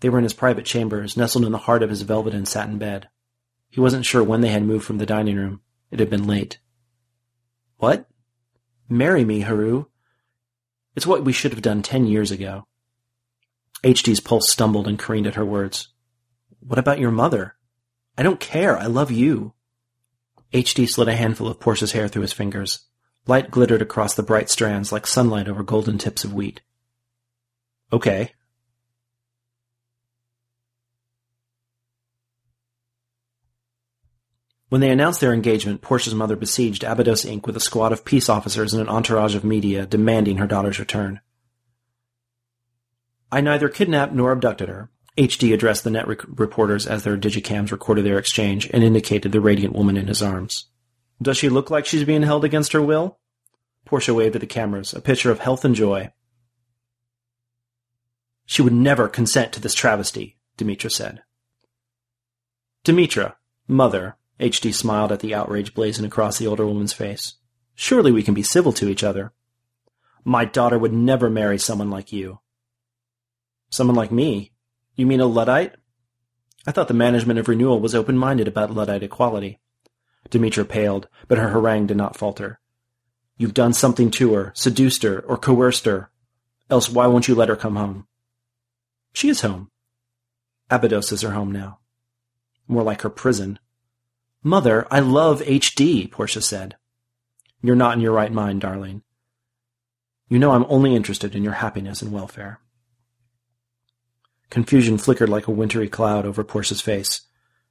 They 0.00 0.08
were 0.08 0.18
in 0.18 0.24
his 0.24 0.34
private 0.34 0.64
chambers, 0.64 1.16
nestled 1.16 1.44
in 1.44 1.52
the 1.52 1.58
heart 1.58 1.82
of 1.82 1.90
his 1.90 2.02
velvet 2.02 2.34
and 2.34 2.46
satin 2.46 2.78
bed. 2.78 3.08
He 3.68 3.80
wasn't 3.80 4.06
sure 4.06 4.22
when 4.22 4.40
they 4.40 4.48
had 4.48 4.62
moved 4.62 4.84
from 4.84 4.98
the 4.98 5.06
dining 5.06 5.36
room. 5.36 5.60
It 5.90 5.98
had 5.98 6.10
been 6.10 6.26
late. 6.26 6.60
What? 7.76 8.08
Marry 8.88 9.24
me, 9.24 9.40
Haru. 9.40 9.86
It's 10.94 11.06
what 11.06 11.24
we 11.24 11.32
should 11.32 11.52
have 11.52 11.62
done 11.62 11.82
ten 11.82 12.06
years 12.06 12.30
ago. 12.30 12.66
HD's 13.84 14.20
pulse 14.20 14.50
stumbled 14.50 14.88
and 14.88 14.98
careened 14.98 15.26
at 15.26 15.36
her 15.36 15.44
words. 15.44 15.88
What 16.60 16.78
about 16.78 16.98
your 16.98 17.10
mother? 17.10 17.56
I 18.16 18.22
don't 18.22 18.40
care. 18.40 18.76
I 18.76 18.86
love 18.86 19.10
you. 19.10 19.54
HD 20.52 20.88
slid 20.88 21.08
a 21.08 21.16
handful 21.16 21.48
of 21.48 21.60
Portia's 21.60 21.92
hair 21.92 22.08
through 22.08 22.22
his 22.22 22.32
fingers. 22.32 22.86
Light 23.26 23.50
glittered 23.50 23.82
across 23.82 24.14
the 24.14 24.22
bright 24.22 24.48
strands 24.48 24.90
like 24.90 25.06
sunlight 25.06 25.48
over 25.48 25.62
golden 25.62 25.98
tips 25.98 26.24
of 26.24 26.32
wheat. 26.32 26.62
Okay. 27.92 28.32
When 34.70 34.80
they 34.80 34.90
announced 34.90 35.20
their 35.20 35.32
engagement, 35.32 35.80
Portia's 35.80 36.14
mother 36.14 36.36
besieged 36.36 36.84
Abydos 36.84 37.24
Inc. 37.24 37.46
with 37.46 37.56
a 37.56 37.60
squad 37.60 37.92
of 37.92 38.04
peace 38.04 38.28
officers 38.28 38.74
and 38.74 38.82
an 38.82 38.88
entourage 38.88 39.34
of 39.34 39.44
media 39.44 39.86
demanding 39.86 40.36
her 40.36 40.46
daughter's 40.46 40.78
return. 40.78 41.20
I 43.32 43.40
neither 43.40 43.68
kidnapped 43.68 44.12
nor 44.12 44.32
abducted 44.32 44.68
her. 44.68 44.90
HD 45.18 45.52
addressed 45.52 45.82
the 45.82 45.90
net 45.90 46.06
rec- 46.06 46.24
reporters 46.38 46.86
as 46.86 47.02
their 47.02 47.18
digicams 47.18 47.72
recorded 47.72 48.04
their 48.04 48.18
exchange 48.18 48.70
and 48.72 48.84
indicated 48.84 49.32
the 49.32 49.40
radiant 49.40 49.74
woman 49.74 49.96
in 49.96 50.06
his 50.06 50.22
arms. 50.22 50.66
Does 51.20 51.36
she 51.36 51.48
look 51.48 51.70
like 51.70 51.84
she's 51.86 52.04
being 52.04 52.22
held 52.22 52.44
against 52.44 52.72
her 52.72 52.80
will? 52.80 53.18
Portia 53.84 54.14
waved 54.14 54.36
at 54.36 54.40
the 54.40 54.46
cameras, 54.46 54.94
a 54.94 55.00
picture 55.00 55.32
of 55.32 55.40
health 55.40 55.64
and 55.64 55.74
joy. 55.74 56.12
She 58.46 58.62
would 58.62 58.72
never 58.72 59.08
consent 59.08 59.52
to 59.52 59.60
this 59.60 59.74
travesty, 59.74 60.38
Demetra 60.56 60.90
said. 60.90 61.22
Demetra, 62.84 63.34
mother, 63.66 64.16
HD 64.38 64.72
smiled 64.72 65.10
at 65.10 65.20
the 65.20 65.34
outrage 65.34 65.74
blazing 65.74 66.04
across 66.04 66.38
the 66.38 66.46
older 66.46 66.66
woman's 66.66 66.92
face. 66.92 67.34
Surely 67.74 68.12
we 68.12 68.22
can 68.22 68.34
be 68.34 68.42
civil 68.42 68.72
to 68.74 68.88
each 68.88 69.02
other. 69.02 69.32
My 70.24 70.44
daughter 70.44 70.78
would 70.78 70.92
never 70.92 71.28
marry 71.28 71.58
someone 71.58 71.90
like 71.90 72.12
you. 72.12 72.38
Someone 73.70 73.96
like 73.96 74.12
me? 74.12 74.52
You 74.98 75.06
mean 75.06 75.20
a 75.20 75.26
Luddite? 75.26 75.76
I 76.66 76.72
thought 76.72 76.88
the 76.88 76.92
management 76.92 77.38
of 77.38 77.46
renewal 77.46 77.78
was 77.78 77.94
open-minded 77.94 78.48
about 78.48 78.74
Luddite 78.74 79.04
equality. 79.04 79.60
Demetra 80.28 80.68
paled, 80.68 81.06
but 81.28 81.38
her 81.38 81.50
harangue 81.50 81.86
did 81.86 81.96
not 81.96 82.16
falter. 82.16 82.58
You've 83.36 83.54
done 83.54 83.72
something 83.72 84.10
to 84.10 84.34
her, 84.34 84.50
seduced 84.56 85.04
her, 85.04 85.20
or 85.20 85.36
coerced 85.36 85.84
her. 85.84 86.10
Else 86.68 86.90
why 86.90 87.06
won't 87.06 87.28
you 87.28 87.36
let 87.36 87.48
her 87.48 87.54
come 87.54 87.76
home? 87.76 88.08
She 89.12 89.28
is 89.28 89.42
home. 89.42 89.70
Abydos 90.68 91.12
is 91.12 91.22
her 91.22 91.30
home 91.30 91.52
now. 91.52 91.78
More 92.66 92.82
like 92.82 93.02
her 93.02 93.08
prison. 93.08 93.60
Mother, 94.42 94.84
I 94.90 94.98
love 94.98 95.42
HD, 95.42 96.10
Portia 96.10 96.42
said. 96.42 96.74
You're 97.62 97.76
not 97.76 97.94
in 97.94 98.00
your 98.00 98.12
right 98.12 98.32
mind, 98.32 98.62
darling. 98.62 99.02
You 100.28 100.40
know 100.40 100.50
I'm 100.50 100.66
only 100.68 100.96
interested 100.96 101.36
in 101.36 101.44
your 101.44 101.52
happiness 101.52 102.02
and 102.02 102.12
welfare. 102.12 102.58
Confusion 104.50 104.98
flickered 104.98 105.28
like 105.28 105.46
a 105.46 105.52
wintry 105.52 105.88
cloud 105.88 106.24
over 106.24 106.42
Portia's 106.42 106.80
face. 106.80 107.22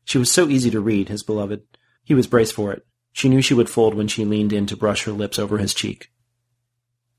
She 0.05 0.17
was 0.17 0.31
so 0.31 0.47
easy 0.47 0.69
to 0.71 0.79
read, 0.79 1.09
his 1.09 1.23
beloved. 1.23 1.63
He 2.03 2.13
was 2.13 2.27
braced 2.27 2.53
for 2.53 2.71
it. 2.71 2.85
She 3.11 3.29
knew 3.29 3.41
she 3.41 3.53
would 3.53 3.69
fold 3.69 3.95
when 3.95 4.07
she 4.07 4.25
leaned 4.25 4.53
in 4.53 4.67
to 4.67 4.77
brush 4.77 5.03
her 5.03 5.11
lips 5.11 5.39
over 5.39 5.57
his 5.57 5.73
cheek. 5.73 6.11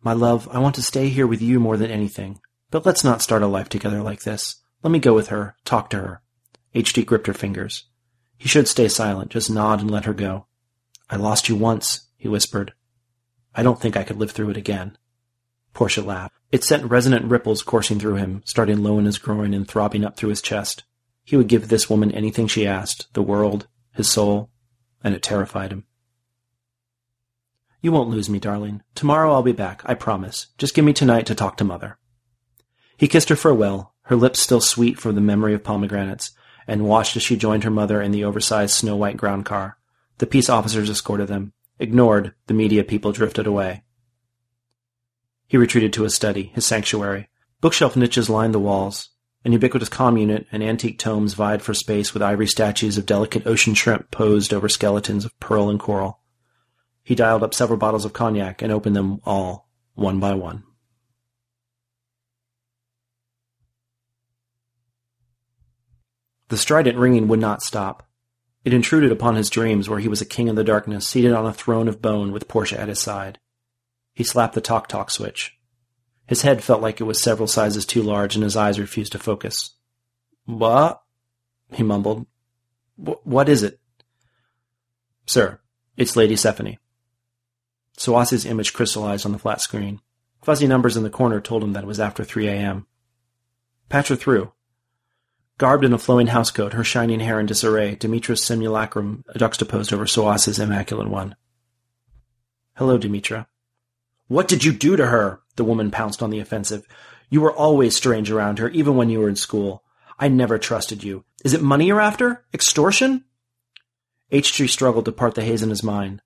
My 0.00 0.12
love, 0.12 0.48
I 0.52 0.60
want 0.60 0.76
to 0.76 0.82
stay 0.82 1.08
here 1.08 1.26
with 1.26 1.42
you 1.42 1.58
more 1.58 1.76
than 1.76 1.90
anything. 1.90 2.40
But 2.70 2.86
let's 2.86 3.02
not 3.02 3.22
start 3.22 3.42
a 3.42 3.46
life 3.46 3.68
together 3.68 4.00
like 4.02 4.22
this. 4.22 4.62
Let 4.82 4.90
me 4.90 5.00
go 5.00 5.14
with 5.14 5.28
her, 5.28 5.56
talk 5.64 5.90
to 5.90 5.96
her. 5.96 6.22
H.D. 6.74 7.02
gripped 7.04 7.26
her 7.26 7.34
fingers. 7.34 7.84
He 8.36 8.48
should 8.48 8.68
stay 8.68 8.88
silent, 8.88 9.32
just 9.32 9.50
nod 9.50 9.80
and 9.80 9.90
let 9.90 10.04
her 10.04 10.14
go. 10.14 10.46
I 11.10 11.16
lost 11.16 11.48
you 11.48 11.56
once, 11.56 12.08
he 12.16 12.28
whispered. 12.28 12.74
I 13.54 13.62
don't 13.62 13.80
think 13.80 13.96
I 13.96 14.04
could 14.04 14.18
live 14.18 14.30
through 14.30 14.50
it 14.50 14.56
again. 14.56 14.96
Portia 15.72 16.02
laughed. 16.02 16.34
It 16.50 16.64
sent 16.64 16.90
resonant 16.90 17.26
ripples 17.26 17.62
coursing 17.62 17.98
through 17.98 18.16
him, 18.16 18.42
starting 18.44 18.82
low 18.82 18.98
in 18.98 19.04
his 19.04 19.18
groin 19.18 19.54
and 19.54 19.68
throbbing 19.68 20.04
up 20.04 20.16
through 20.16 20.30
his 20.30 20.42
chest. 20.42 20.84
He 21.24 21.36
would 21.36 21.48
give 21.48 21.68
this 21.68 21.90
woman 21.90 22.10
anything 22.10 22.46
she 22.46 22.66
asked, 22.66 23.12
the 23.12 23.22
world, 23.22 23.66
his 23.92 24.08
soul, 24.08 24.50
and 25.04 25.14
it 25.14 25.22
terrified 25.22 25.72
him. 25.72 25.84
You 27.80 27.92
won't 27.92 28.10
lose 28.10 28.28
me, 28.28 28.38
darling. 28.38 28.82
Tomorrow 28.94 29.32
I'll 29.32 29.42
be 29.42 29.52
back, 29.52 29.82
I 29.84 29.94
promise. 29.94 30.48
Just 30.58 30.74
give 30.74 30.84
me 30.84 30.92
tonight 30.92 31.26
to 31.26 31.34
talk 31.34 31.56
to 31.58 31.64
Mother. 31.64 31.98
He 32.96 33.06
kissed 33.06 33.28
her 33.28 33.36
farewell, 33.36 33.94
her 34.02 34.16
lips 34.16 34.40
still 34.40 34.60
sweet 34.60 34.98
from 34.98 35.14
the 35.14 35.20
memory 35.20 35.54
of 35.54 35.62
pomegranates, 35.62 36.32
and 36.66 36.84
watched 36.84 37.16
as 37.16 37.22
she 37.22 37.36
joined 37.36 37.64
her 37.64 37.70
mother 37.70 38.02
in 38.02 38.10
the 38.10 38.24
oversized 38.24 38.74
snow-white 38.74 39.16
ground 39.16 39.44
car. 39.44 39.78
The 40.18 40.26
peace 40.26 40.48
officers 40.48 40.90
escorted 40.90 41.28
them. 41.28 41.52
Ignored, 41.78 42.34
the 42.46 42.54
media 42.54 42.82
people 42.82 43.12
drifted 43.12 43.46
away. 43.46 43.84
He 45.48 45.56
retreated 45.56 45.94
to 45.94 46.02
his 46.02 46.14
study, 46.14 46.52
his 46.54 46.66
sanctuary. 46.66 47.28
Bookshelf 47.62 47.96
niches 47.96 48.28
lined 48.28 48.54
the 48.54 48.60
walls. 48.60 49.08
An 49.44 49.52
ubiquitous 49.52 49.88
comm 49.88 50.20
unit 50.20 50.46
and 50.52 50.62
antique 50.62 50.98
tomes 50.98 51.32
vied 51.32 51.62
for 51.62 51.72
space 51.72 52.12
with 52.12 52.22
ivory 52.22 52.46
statues 52.46 52.98
of 52.98 53.06
delicate 53.06 53.46
ocean 53.46 53.72
shrimp 53.72 54.10
posed 54.10 54.52
over 54.52 54.68
skeletons 54.68 55.24
of 55.24 55.38
pearl 55.40 55.70
and 55.70 55.80
coral. 55.80 56.20
He 57.02 57.14
dialed 57.14 57.42
up 57.42 57.54
several 57.54 57.78
bottles 57.78 58.04
of 58.04 58.12
cognac 58.12 58.60
and 58.60 58.70
opened 58.70 58.94
them 58.94 59.20
all, 59.24 59.70
one 59.94 60.20
by 60.20 60.34
one. 60.34 60.64
The 66.48 66.58
strident 66.58 66.98
ringing 66.98 67.26
would 67.28 67.40
not 67.40 67.62
stop. 67.62 68.06
It 68.64 68.74
intruded 68.74 69.12
upon 69.12 69.36
his 69.36 69.48
dreams 69.48 69.88
where 69.88 69.98
he 69.98 70.08
was 70.08 70.20
a 70.20 70.26
king 70.26 70.48
in 70.48 70.56
the 70.56 70.64
darkness, 70.64 71.08
seated 71.08 71.32
on 71.32 71.46
a 71.46 71.54
throne 71.54 71.88
of 71.88 72.02
bone 72.02 72.32
with 72.32 72.48
Portia 72.48 72.78
at 72.78 72.88
his 72.88 73.00
side. 73.00 73.38
He 74.18 74.24
slapped 74.24 74.54
the 74.56 74.60
talk-talk 74.60 75.12
switch. 75.12 75.56
His 76.26 76.42
head 76.42 76.64
felt 76.64 76.82
like 76.82 77.00
it 77.00 77.04
was 77.04 77.22
several 77.22 77.46
sizes 77.46 77.86
too 77.86 78.02
large 78.02 78.34
and 78.34 78.42
his 78.42 78.56
eyes 78.56 78.80
refused 78.80 79.12
to 79.12 79.18
focus. 79.20 79.76
What? 80.44 81.00
he 81.72 81.84
mumbled. 81.84 82.26
What 82.96 83.48
is 83.48 83.62
it? 83.62 83.78
Sir, 85.24 85.60
it's 85.96 86.16
Lady 86.16 86.34
Sephine. 86.34 86.78
Soasi's 87.96 88.44
image 88.44 88.72
crystallized 88.72 89.24
on 89.24 89.30
the 89.30 89.38
flat 89.38 89.60
screen. 89.60 90.00
Fuzzy 90.42 90.66
numbers 90.66 90.96
in 90.96 91.04
the 91.04 91.10
corner 91.10 91.40
told 91.40 91.62
him 91.62 91.74
that 91.74 91.84
it 91.84 91.86
was 91.86 92.00
after 92.00 92.24
3 92.24 92.48
a.m. 92.48 92.88
Patch 93.88 94.08
her 94.08 94.16
through. 94.16 94.50
Garbed 95.58 95.84
in 95.84 95.92
a 95.92 95.98
flowing 95.98 96.26
housecoat, 96.26 96.72
her 96.72 96.82
shining 96.82 97.20
hair 97.20 97.38
in 97.38 97.46
disarray, 97.46 97.94
Demetra's 97.94 98.44
simulacrum 98.44 99.24
juxtaposed 99.36 99.92
over 99.92 100.08
Soas's 100.08 100.58
immaculate 100.58 101.08
one. 101.08 101.36
Hello, 102.74 102.98
Demetra. 102.98 103.46
What 104.28 104.46
did 104.46 104.64
you 104.64 104.72
do 104.72 104.96
to 104.96 105.06
her? 105.06 105.40
The 105.56 105.64
woman 105.64 105.90
pounced 105.90 106.22
on 106.22 106.30
the 106.30 106.40
offensive. 106.40 106.86
You 107.30 107.40
were 107.40 107.52
always 107.52 107.96
strange 107.96 108.30
around 108.30 108.58
her, 108.58 108.68
even 108.70 108.96
when 108.96 109.10
you 109.10 109.20
were 109.20 109.28
in 109.28 109.36
school. 109.36 109.82
I 110.18 110.28
never 110.28 110.58
trusted 110.58 111.02
you. 111.02 111.24
Is 111.44 111.54
it 111.54 111.62
money 111.62 111.86
you're 111.86 112.00
after? 112.00 112.44
Extortion? 112.52 113.24
H.D. 114.30 114.66
struggled 114.66 115.06
to 115.06 115.12
part 115.12 115.34
the 115.34 115.42
haze 115.42 115.62
in 115.62 115.70
his 115.70 115.82
mind. 115.82 116.22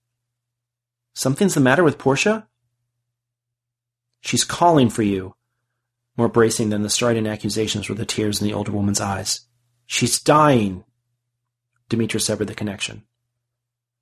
Something's 1.15 1.55
the 1.55 1.61
matter 1.61 1.85
with 1.85 1.99
Portia? 1.99 2.49
She's 4.21 4.45
calling 4.45 4.89
for 4.89 5.03
you. 5.03 5.37
More 6.17 6.29
bracing 6.29 6.71
than 6.71 6.83
the 6.83 6.91
strident 6.91 7.27
accusations 7.27 7.89
were 7.89 7.95
the 7.95 8.05
tears 8.05 8.41
in 8.41 8.47
the 8.47 8.55
older 8.55 8.73
woman's 8.73 9.01
eyes. 9.01 9.41
She's 9.87 10.21
dying! 10.21 10.85
Demetra 11.89 12.21
severed 12.21 12.49
the 12.49 12.55
connection. 12.55 13.05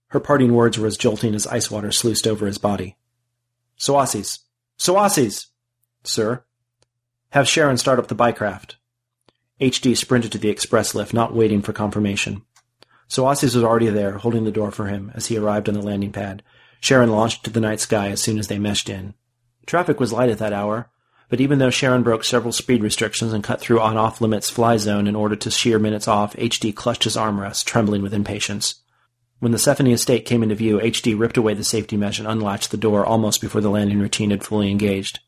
Her 0.08 0.20
parting 0.20 0.54
words 0.54 0.78
were 0.78 0.86
as 0.86 0.96
jolting 0.96 1.34
as 1.34 1.46
ice 1.46 1.70
water 1.70 1.92
sluiced 1.92 2.26
over 2.26 2.46
his 2.46 2.58
body. 2.58 2.96
Soasis! 3.80 4.40
Soasis! 4.78 5.46
Sir? 6.04 6.44
Have 7.30 7.48
Sharon 7.48 7.78
start 7.78 7.98
up 7.98 8.08
the 8.08 8.14
bycraft. 8.14 8.74
HD 9.58 9.96
sprinted 9.96 10.32
to 10.32 10.38
the 10.38 10.50
express 10.50 10.94
lift, 10.94 11.14
not 11.14 11.34
waiting 11.34 11.62
for 11.62 11.72
confirmation. 11.72 12.42
Soasis 13.08 13.54
was 13.54 13.64
already 13.64 13.88
there, 13.88 14.18
holding 14.18 14.44
the 14.44 14.52
door 14.52 14.70
for 14.70 14.88
him 14.88 15.10
as 15.14 15.26
he 15.28 15.38
arrived 15.38 15.66
on 15.66 15.74
the 15.74 15.80
landing 15.80 16.12
pad. 16.12 16.42
Sharon 16.80 17.10
launched 17.10 17.42
to 17.44 17.50
the 17.50 17.60
night 17.60 17.80
sky 17.80 18.10
as 18.10 18.20
soon 18.20 18.38
as 18.38 18.48
they 18.48 18.58
meshed 18.58 18.90
in. 18.90 19.14
Traffic 19.64 19.98
was 19.98 20.12
light 20.12 20.28
at 20.28 20.38
that 20.38 20.52
hour, 20.52 20.90
but 21.30 21.40
even 21.40 21.58
though 21.58 21.70
Sharon 21.70 22.02
broke 22.02 22.24
several 22.24 22.52
speed 22.52 22.82
restrictions 22.82 23.32
and 23.32 23.42
cut 23.42 23.62
through 23.62 23.80
on 23.80 23.96
off 23.96 24.20
limits 24.20 24.50
fly 24.50 24.76
zone 24.76 25.06
in 25.06 25.16
order 25.16 25.36
to 25.36 25.50
shear 25.50 25.78
minutes 25.78 26.06
off, 26.06 26.36
HD 26.36 26.74
clutched 26.74 27.04
his 27.04 27.16
armrest, 27.16 27.64
trembling 27.64 28.02
with 28.02 28.12
impatience. 28.12 28.82
When 29.40 29.52
the 29.52 29.58
Sephine 29.58 29.92
estate 29.92 30.26
came 30.26 30.42
into 30.42 30.54
view, 30.54 30.78
HD 30.78 31.18
ripped 31.18 31.38
away 31.38 31.54
the 31.54 31.64
safety 31.64 31.96
mesh 31.96 32.18
and 32.18 32.28
unlatched 32.28 32.70
the 32.70 32.76
door 32.76 33.06
almost 33.06 33.40
before 33.40 33.62
the 33.62 33.70
landing 33.70 33.98
routine 33.98 34.30
had 34.30 34.44
fully 34.44 34.70
engaged. 34.70 35.20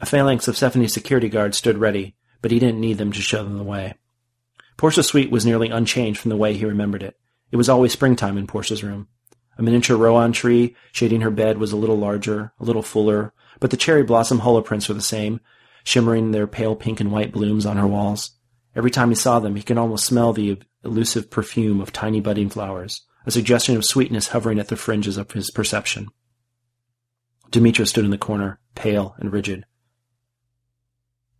A 0.00 0.06
phalanx 0.06 0.46
of 0.46 0.54
Sephine's 0.54 0.92
security 0.92 1.28
guards 1.28 1.58
stood 1.58 1.76
ready, 1.76 2.14
but 2.40 2.52
he 2.52 2.60
didn't 2.60 2.80
need 2.80 2.98
them 2.98 3.10
to 3.10 3.20
show 3.20 3.42
them 3.42 3.58
the 3.58 3.64
way. 3.64 3.94
Portia's 4.76 5.08
suite 5.08 5.32
was 5.32 5.44
nearly 5.44 5.70
unchanged 5.70 6.20
from 6.20 6.28
the 6.28 6.36
way 6.36 6.54
he 6.54 6.64
remembered 6.64 7.02
it. 7.02 7.18
It 7.50 7.56
was 7.56 7.68
always 7.68 7.92
springtime 7.92 8.38
in 8.38 8.46
Portia's 8.46 8.84
room. 8.84 9.08
A 9.58 9.62
miniature 9.62 9.96
rowan 9.96 10.30
tree 10.30 10.76
shading 10.92 11.22
her 11.22 11.30
bed 11.30 11.58
was 11.58 11.72
a 11.72 11.76
little 11.76 11.98
larger, 11.98 12.52
a 12.60 12.64
little 12.64 12.82
fuller, 12.82 13.32
but 13.58 13.72
the 13.72 13.76
cherry 13.76 14.04
blossom 14.04 14.38
holoprints 14.38 14.86
were 14.88 14.94
the 14.94 15.00
same, 15.00 15.40
shimmering 15.82 16.30
their 16.30 16.46
pale 16.46 16.76
pink 16.76 17.00
and 17.00 17.10
white 17.10 17.32
blooms 17.32 17.66
on 17.66 17.76
her 17.76 17.88
walls. 17.88 18.30
Every 18.76 18.92
time 18.92 19.08
he 19.08 19.16
saw 19.16 19.40
them, 19.40 19.56
he 19.56 19.64
could 19.64 19.78
almost 19.78 20.04
smell 20.04 20.32
the 20.32 20.62
elusive 20.84 21.28
perfume 21.28 21.80
of 21.80 21.92
tiny 21.92 22.20
budding 22.20 22.50
flowers, 22.50 23.02
a 23.28 23.30
suggestion 23.30 23.76
of 23.76 23.84
sweetness 23.84 24.28
hovering 24.28 24.58
at 24.58 24.68
the 24.68 24.76
fringes 24.76 25.18
of 25.18 25.30
his 25.32 25.50
perception. 25.50 26.08
Demetra 27.50 27.86
stood 27.86 28.06
in 28.06 28.10
the 28.10 28.16
corner, 28.16 28.58
pale 28.74 29.14
and 29.18 29.30
rigid. 29.30 29.66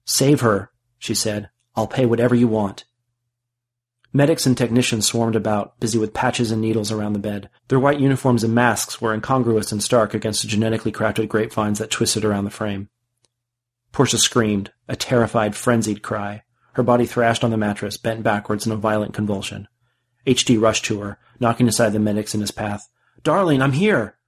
Save 0.05 0.43
her, 0.43 0.71
she 0.99 1.15
said. 1.15 1.49
I'll 1.75 1.87
pay 1.87 2.05
whatever 2.05 2.35
you 2.35 2.47
want. 2.47 2.85
Medics 4.13 4.45
and 4.45 4.55
technicians 4.55 5.07
swarmed 5.07 5.35
about, 5.35 5.81
busy 5.81 5.99
with 5.99 6.13
patches 6.13 6.51
and 6.51 6.61
needles 6.61 6.93
around 6.93 7.15
the 7.15 7.19
bed. 7.19 7.49
Their 7.69 7.81
white 7.81 8.01
uniforms 8.01 8.45
and 8.45 8.55
masks 8.55 9.01
were 9.01 9.15
incongruous 9.15 9.73
and 9.73 9.83
stark 9.83 10.13
against 10.13 10.43
the 10.43 10.49
genetically 10.49 10.93
crafted 10.93 11.29
grapevines 11.29 11.79
that 11.79 11.91
twisted 11.91 12.23
around 12.23 12.45
the 12.45 12.51
frame. 12.51 12.91
Portia 13.93 14.19
screamed, 14.19 14.73
a 14.89 14.97
terrified, 14.97 15.57
frenzied 15.57 16.03
cry. 16.03 16.43
Her 16.75 16.83
body 16.83 17.07
thrashed 17.07 17.45
on 17.45 17.51
the 17.51 17.57
mattress, 17.57 17.97
bent 17.97 18.23
backwards 18.23 18.67
in 18.67 18.73
a 18.73 18.77
violent 18.77 19.15
convulsion. 19.15 19.69
HD 20.29 20.61
rushed 20.61 20.85
to 20.85 21.01
her, 21.01 21.19
knocking 21.41 21.69
aside 21.69 21.93
the 21.93 21.99
medics 21.99 22.35
in 22.35 22.41
his 22.41 22.51
path. 22.51 22.89
Darling, 23.23 23.63
I'm 23.63 23.73
here! 23.73 24.19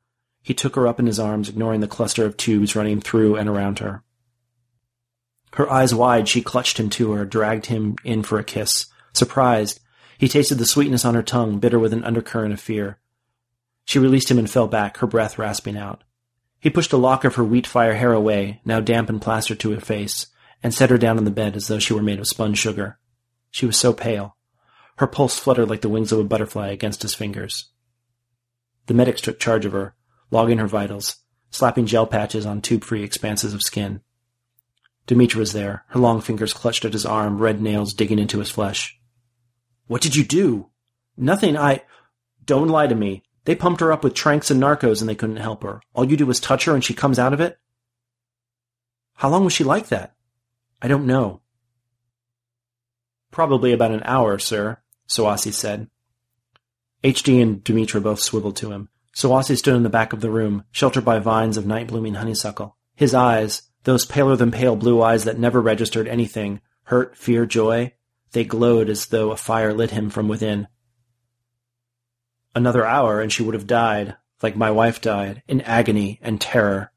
He 0.42 0.54
took 0.54 0.74
her 0.74 0.88
up 0.88 0.98
in 0.98 1.06
his 1.06 1.20
arms, 1.20 1.48
ignoring 1.50 1.80
the 1.80 1.86
cluster 1.86 2.24
of 2.24 2.36
tubes 2.36 2.74
running 2.74 3.00
through 3.00 3.36
and 3.36 3.48
around 3.48 3.80
her. 3.80 4.02
Her 5.54 5.70
eyes 5.70 5.94
wide, 5.94 6.28
she 6.28 6.42
clutched 6.42 6.78
him 6.78 6.88
to 6.90 7.12
her, 7.12 7.24
dragged 7.24 7.66
him 7.66 7.96
in 8.04 8.22
for 8.22 8.38
a 8.38 8.44
kiss. 8.44 8.86
Surprised, 9.12 9.80
he 10.16 10.28
tasted 10.28 10.56
the 10.56 10.66
sweetness 10.66 11.04
on 11.04 11.14
her 11.14 11.22
tongue, 11.22 11.58
bitter 11.58 11.78
with 11.78 11.92
an 11.92 12.04
undercurrent 12.04 12.54
of 12.54 12.60
fear. 12.60 12.98
She 13.84 13.98
released 13.98 14.30
him 14.30 14.38
and 14.38 14.48
fell 14.48 14.68
back, 14.68 14.98
her 14.98 15.06
breath 15.06 15.38
rasping 15.38 15.76
out. 15.76 16.04
He 16.60 16.70
pushed 16.70 16.92
a 16.92 16.96
lock 16.96 17.24
of 17.24 17.34
her 17.34 17.44
wheat 17.44 17.66
fire 17.66 17.94
hair 17.94 18.12
away, 18.12 18.60
now 18.64 18.80
damp 18.80 19.08
and 19.08 19.20
plastered 19.20 19.58
to 19.60 19.72
her 19.72 19.80
face, 19.80 20.28
and 20.62 20.72
set 20.72 20.90
her 20.90 20.98
down 20.98 21.18
on 21.18 21.24
the 21.24 21.30
bed 21.30 21.56
as 21.56 21.68
though 21.68 21.78
she 21.78 21.92
were 21.92 22.02
made 22.02 22.20
of 22.20 22.28
spun 22.28 22.54
sugar. 22.54 22.98
She 23.50 23.66
was 23.66 23.76
so 23.76 23.92
pale. 23.92 24.36
Her 25.00 25.06
pulse 25.06 25.38
fluttered 25.38 25.70
like 25.70 25.80
the 25.80 25.88
wings 25.88 26.12
of 26.12 26.18
a 26.18 26.24
butterfly 26.24 26.68
against 26.68 27.00
his 27.00 27.14
fingers. 27.14 27.70
The 28.84 28.92
medics 28.92 29.22
took 29.22 29.40
charge 29.40 29.64
of 29.64 29.72
her, 29.72 29.94
logging 30.30 30.58
her 30.58 30.66
vitals, 30.66 31.16
slapping 31.50 31.86
gel 31.86 32.06
patches 32.06 32.44
on 32.44 32.60
tube-free 32.60 33.02
expanses 33.02 33.54
of 33.54 33.62
skin. 33.62 34.02
Demetra 35.06 35.36
was 35.36 35.54
there, 35.54 35.86
her 35.88 35.98
long 35.98 36.20
fingers 36.20 36.52
clutched 36.52 36.84
at 36.84 36.92
his 36.92 37.06
arm, 37.06 37.38
red 37.38 37.62
nails 37.62 37.94
digging 37.94 38.18
into 38.18 38.40
his 38.40 38.50
flesh. 38.50 39.00
What 39.86 40.02
did 40.02 40.16
you 40.16 40.22
do? 40.22 40.68
Nothing, 41.16 41.56
I... 41.56 41.82
Don't 42.44 42.68
lie 42.68 42.86
to 42.86 42.94
me. 42.94 43.22
They 43.46 43.54
pumped 43.54 43.80
her 43.80 43.92
up 43.92 44.04
with 44.04 44.12
tranks 44.12 44.50
and 44.50 44.60
narcos 44.60 45.00
and 45.00 45.08
they 45.08 45.14
couldn't 45.14 45.36
help 45.36 45.62
her. 45.62 45.80
All 45.94 46.04
you 46.04 46.18
do 46.18 46.28
is 46.28 46.40
touch 46.40 46.66
her 46.66 46.74
and 46.74 46.84
she 46.84 46.92
comes 46.92 47.18
out 47.18 47.32
of 47.32 47.40
it? 47.40 47.58
How 49.14 49.30
long 49.30 49.44
was 49.44 49.54
she 49.54 49.64
like 49.64 49.88
that? 49.88 50.14
I 50.82 50.88
don't 50.88 51.06
know. 51.06 51.40
Probably 53.30 53.72
about 53.72 53.92
an 53.92 54.02
hour, 54.04 54.38
sir, 54.38 54.76
Soasi 55.10 55.52
said. 55.52 55.88
HD 57.02 57.42
and 57.42 57.64
Demetra 57.64 58.02
both 58.02 58.20
swiveled 58.20 58.56
to 58.56 58.70
him. 58.70 58.88
Soasi 59.14 59.58
stood 59.58 59.74
in 59.74 59.82
the 59.82 59.90
back 59.90 60.12
of 60.12 60.20
the 60.20 60.30
room, 60.30 60.64
sheltered 60.70 61.04
by 61.04 61.18
vines 61.18 61.56
of 61.56 61.66
night-blooming 61.66 62.14
honeysuckle. 62.14 62.76
His 62.94 63.12
eyes, 63.12 63.62
those 63.84 64.06
paler 64.06 64.36
than 64.36 64.50
pale 64.50 64.76
blue 64.76 65.02
eyes 65.02 65.24
that 65.24 65.38
never 65.38 65.60
registered 65.60 66.06
anything, 66.06 66.60
hurt, 66.84 67.16
fear, 67.16 67.44
joy, 67.44 67.92
they 68.32 68.44
glowed 68.44 68.88
as 68.88 69.06
though 69.06 69.32
a 69.32 69.36
fire 69.36 69.74
lit 69.74 69.90
him 69.90 70.10
from 70.10 70.28
within. 70.28 70.68
Another 72.54 72.86
hour 72.86 73.20
and 73.20 73.32
she 73.32 73.42
would 73.42 73.54
have 73.54 73.66
died, 73.66 74.16
like 74.42 74.56
my 74.56 74.70
wife 74.70 75.00
died, 75.00 75.42
in 75.48 75.60
agony 75.62 76.20
and 76.22 76.40
terror. 76.40 76.92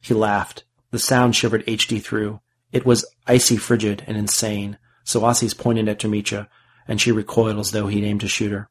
He 0.00 0.14
laughed. 0.14 0.64
The 0.90 0.98
sound 0.98 1.34
shivered 1.34 1.66
HD 1.66 2.02
through. 2.02 2.40
It 2.72 2.86
was 2.86 3.04
icy 3.26 3.56
frigid 3.56 4.04
and 4.06 4.16
insane. 4.16 4.78
Soasi's 5.04 5.54
pointed 5.54 5.88
at 5.88 5.98
Demetra, 5.98 6.48
and 6.88 7.00
she 7.00 7.12
recoiled 7.12 7.58
as 7.58 7.70
though 7.70 7.86
he'd 7.86 8.04
aimed 8.04 8.22
to 8.22 8.28
shoot 8.28 8.50
her. 8.50 8.68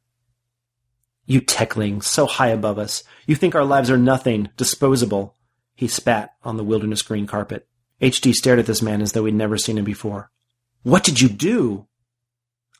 You 1.25 1.41
techling, 1.41 2.03
so 2.03 2.25
high 2.25 2.49
above 2.49 2.79
us. 2.79 3.03
You 3.25 3.35
think 3.35 3.53
our 3.53 3.65
lives 3.65 3.91
are 3.91 3.97
nothing, 3.97 4.49
disposable. 4.57 5.35
He 5.75 5.87
spat 5.87 6.33
on 6.43 6.57
the 6.57 6.63
wilderness 6.63 7.01
green 7.01 7.27
carpet. 7.27 7.67
HD 8.01 8.33
stared 8.33 8.59
at 8.59 8.65
this 8.65 8.81
man 8.81 9.01
as 9.01 9.11
though 9.11 9.25
he'd 9.25 9.35
never 9.35 9.57
seen 9.57 9.77
him 9.77 9.85
before. 9.85 10.31
What 10.83 11.03
did 11.03 11.21
you 11.21 11.29
do? 11.29 11.87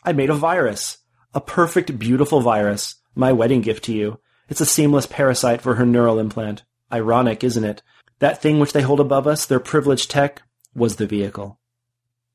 I 0.04 0.13
made 0.13 0.30
a 0.30 0.36
virus. 0.36 0.97
A 1.34 1.41
perfect, 1.41 2.00
beautiful 2.00 2.39
virus. 2.41 2.95
My 3.15 3.32
wedding 3.34 3.62
gift 3.62 3.84
to 3.86 3.93
you. 3.93 4.19
It's 4.47 4.62
a 4.62 4.65
seamless 4.65 5.06
parasite 5.06 5.62
for 5.62 5.76
her 5.76 5.86
neural 5.86 6.19
implant. 6.19 6.63
Ironic, 6.91 7.43
isn't 7.43 7.65
it? 7.65 7.84
That 8.19 8.41
thing 8.41 8.60
which 8.60 8.73
they 8.73 8.82
hold 8.82 9.00
above 9.00 9.28
us, 9.28 9.45
their 9.45 9.60
privileged 9.60 10.10
tech, 10.10 10.41
was 10.73 10.95
the 10.95 11.06
vehicle. 11.06 11.60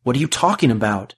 What 0.03 0.17
are 0.17 0.19
you 0.19 0.29
talking 0.29 0.71
about? 0.71 1.15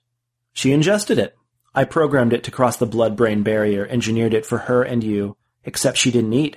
She 0.53 0.71
ingested 0.71 1.19
it. 1.19 1.35
I 1.77 1.83
programmed 1.83 2.31
it 2.31 2.45
to 2.45 2.51
cross 2.51 2.77
the 2.77 2.85
blood-brain 2.85 3.43
barrier, 3.43 3.85
engineered 3.85 4.33
it 4.33 4.45
for 4.45 4.59
her 4.59 4.81
and 4.81 5.03
you, 5.03 5.35
except 5.65 5.97
she 5.97 6.09
didn't 6.09 6.31
eat. 6.31 6.55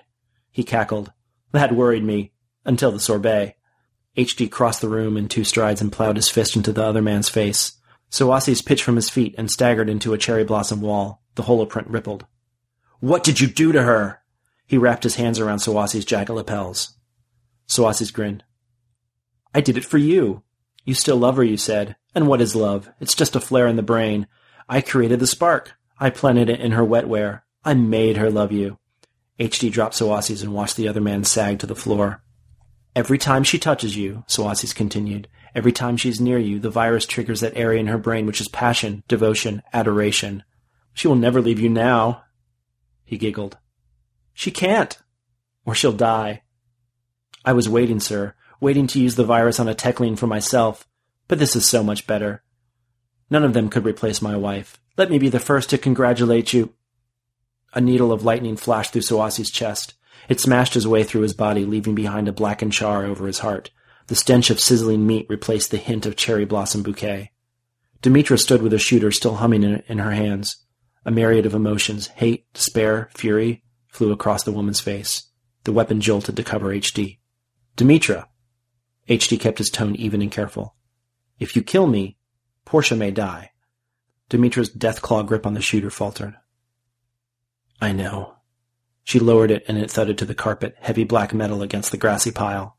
He 0.53 0.63
cackled. 0.63 1.13
That 1.51 1.75
worried 1.75 2.05
me. 2.05 2.33
Until 2.65 2.93
the 2.93 3.01
sorbet. 3.01 3.57
HD 4.17 4.49
crossed 4.51 4.81
the 4.81 4.89
room 4.89 5.17
in 5.17 5.29
two 5.29 5.43
strides 5.43 5.81
and 5.81 5.91
plowed 5.91 6.17
his 6.17 6.29
fist 6.29 6.55
into 6.55 6.73
the 6.73 6.85
other 6.85 7.03
man's 7.03 7.29
face. 7.29 7.73
Sawasi's 8.11 8.63
pitched 8.63 8.85
from 8.85 8.97
his 8.97 9.11
feet 9.11 9.35
and 9.37 9.51
staggered 9.51 9.89
into 9.89 10.13
a 10.13 10.19
cherry 10.19 10.45
blossom 10.45 10.81
wall. 10.81 11.23
The 11.35 11.43
holoprint 11.43 11.87
rippled. 11.89 12.25
What 13.01 13.25
did 13.25 13.41
you 13.41 13.49
do 13.49 13.73
to 13.73 13.83
her? 13.83 14.21
He 14.67 14.79
wrapped 14.79 15.03
his 15.03 15.17
hands 15.17 15.41
around 15.41 15.59
Sawasi's 15.59 16.05
jacket 16.05 16.35
lapels. 16.35 16.97
Sawasi's 17.67 18.11
grinned. 18.11 18.45
I 19.55 19.61
did 19.61 19.77
it 19.77 19.85
for 19.85 19.99
you. 19.99 20.43
You 20.85 20.95
still 20.95 21.17
love 21.17 21.37
her, 21.37 21.45
you 21.45 21.57
said. 21.57 21.97
And 22.15 22.27
what 22.27 22.41
is 22.41 22.55
love? 22.55 22.89
It's 23.01 23.15
just 23.15 23.37
a 23.37 23.41
flare 23.41 23.67
in 23.67 23.77
the 23.77 23.83
brain. 23.83 24.27
I 24.69 24.81
created 24.81 25.21
the 25.21 25.27
spark. 25.27 25.73
I 25.99 26.11
planted 26.11 26.51
it 26.51 26.61
in 26.61 26.73
her 26.73 26.85
wetware. 26.85 27.43
I 27.65 27.75
made 27.75 28.17
her 28.17 28.31
love 28.31 28.53
you. 28.53 28.79
HD 29.39 29.71
dropped 29.71 29.95
Sawasi's 29.95 30.43
and 30.43 30.53
watched 30.53 30.77
the 30.77 30.89
other 30.89 31.01
man 31.01 31.25
sag 31.25 31.59
to 31.61 31.67
the 31.67 31.75
floor. 31.75 32.23
Every 32.95 33.19
time 33.19 33.45
she 33.45 33.59
touches 33.59 33.97
you, 33.97 34.25
Sawasi's 34.29 34.73
continued, 34.73 35.29
every 35.55 35.73
time 35.73 35.97
she's 35.97 36.21
near 36.21 36.39
you, 36.39 36.59
the 36.59 36.71
virus 36.71 37.07
triggers 37.07 37.41
that 37.41 37.57
area 37.57 37.81
in 37.81 37.87
her 37.87 37.99
brain 37.99 38.27
which 38.27 38.41
is 38.41 38.49
passion, 38.49 39.05
devotion, 39.09 39.63
adoration. 39.73 40.43
She 40.93 41.07
will 41.07 41.15
never 41.15 41.41
leave 41.41 41.61
you 41.61 41.69
now. 41.69 42.25
He 43.05 43.17
giggled. 43.17 43.57
She 44.35 44.51
can't. 44.51 44.99
Or 45.65 45.75
she'll 45.75 45.93
die. 45.93 46.43
I 47.45 47.53
was 47.53 47.69
waiting, 47.69 48.01
sir, 48.01 48.35
waiting 48.61 48.87
to 48.89 49.01
use 49.01 49.15
the 49.15 49.25
virus 49.25 49.61
on 49.61 49.69
a 49.69 49.75
techling 49.75 50.19
for 50.19 50.27
myself, 50.27 50.87
but 51.29 51.39
this 51.39 51.55
is 51.55 51.67
so 51.69 51.83
much 51.83 52.07
better. 52.07 52.43
None 53.31 53.45
of 53.45 53.53
them 53.53 53.69
could 53.69 53.85
replace 53.85 54.23
my 54.23 54.37
wife. 54.37 54.81
Let 54.97 55.11
me 55.11 55.19
be 55.19 55.29
the 55.29 55.38
first 55.38 55.71
to 55.71 55.79
congratulate 55.79 56.53
you. 56.53 56.75
A 57.75 57.81
needle 57.81 58.12
of 58.12 58.25
lightning 58.25 58.57
flashed 58.57 58.93
through 58.93 59.03
Sawasi's 59.03 59.51
chest. 59.51 59.95
It 60.29 60.41
smashed 60.41 60.75
his 60.75 60.88
way 60.88 61.05
through 61.05 61.23
his 61.23 61.35
body, 61.35 61.64
leaving 61.64 61.95
behind 61.95 62.29
a 62.29 62.33
blackened 62.33 62.73
char 62.73 63.05
over 63.05 63.27
his 63.27 63.41
heart. 63.41 63.71
The 64.09 64.14
stench 64.14 64.51
of 64.51 64.61
sizzling 64.61 65.07
meat 65.07 65.27
replaced 65.29 65.71
the 65.71 65.77
hint 65.77 66.07
of 66.07 66.17
cherry 66.17 66.45
blossom 66.45 66.83
bouquet. 66.83 67.31
Demetra 68.03 68.38
stood 68.38 68.62
with 68.62 68.73
a 68.73 68.79
shooter 68.79 69.11
still 69.11 69.37
humming 69.37 69.62
in, 69.62 69.83
in 69.87 69.99
her 69.99 70.12
hands. 70.12 70.64
A 71.05 71.11
myriad 71.11 71.47
of 71.47 71.55
emotions, 71.55 72.09
hate, 72.09 72.53
despair, 72.53 73.09
fury, 73.14 73.62
flew 73.88 74.12
across 74.12 74.43
the 74.43 74.53
woman's 74.53 74.81
face. 74.81 75.25
The 75.64 75.73
weapon 75.73 76.01
jolted 76.01 76.37
to 76.37 76.45
cover 76.45 76.69
HD. 76.69 77.19
Demetra! 77.77 78.27
HD 79.09 79.41
kept 79.41 79.59
his 79.59 79.71
tone 79.71 79.95
even 79.97 80.21
and 80.23 80.31
careful. 80.31 80.75
If 81.38 81.57
you 81.57 81.62
kill 81.62 81.87
me, 81.87 82.18
Portia 82.69 82.95
may 82.95 83.11
die. 83.11 83.53
Demetra's 84.29 84.69
death-claw 84.69 85.23
grip 85.23 85.47
on 85.47 85.55
the 85.55 85.63
shooter 85.63 85.89
faltered. 85.89 86.37
I 87.81 87.93
know. 87.93 88.35
She 89.05 89.19
lowered 89.19 89.51
it 89.51 89.65
and 89.69 89.79
it 89.79 89.91
thudded 89.91 90.19
to 90.19 90.27
the 90.27 90.35
carpet, 90.35 90.77
heavy 90.79 91.05
black 91.05 91.33
metal 91.33 91.63
against 91.63 91.93
the 91.93 91.97
grassy 91.97 92.31
pile. 92.31 92.77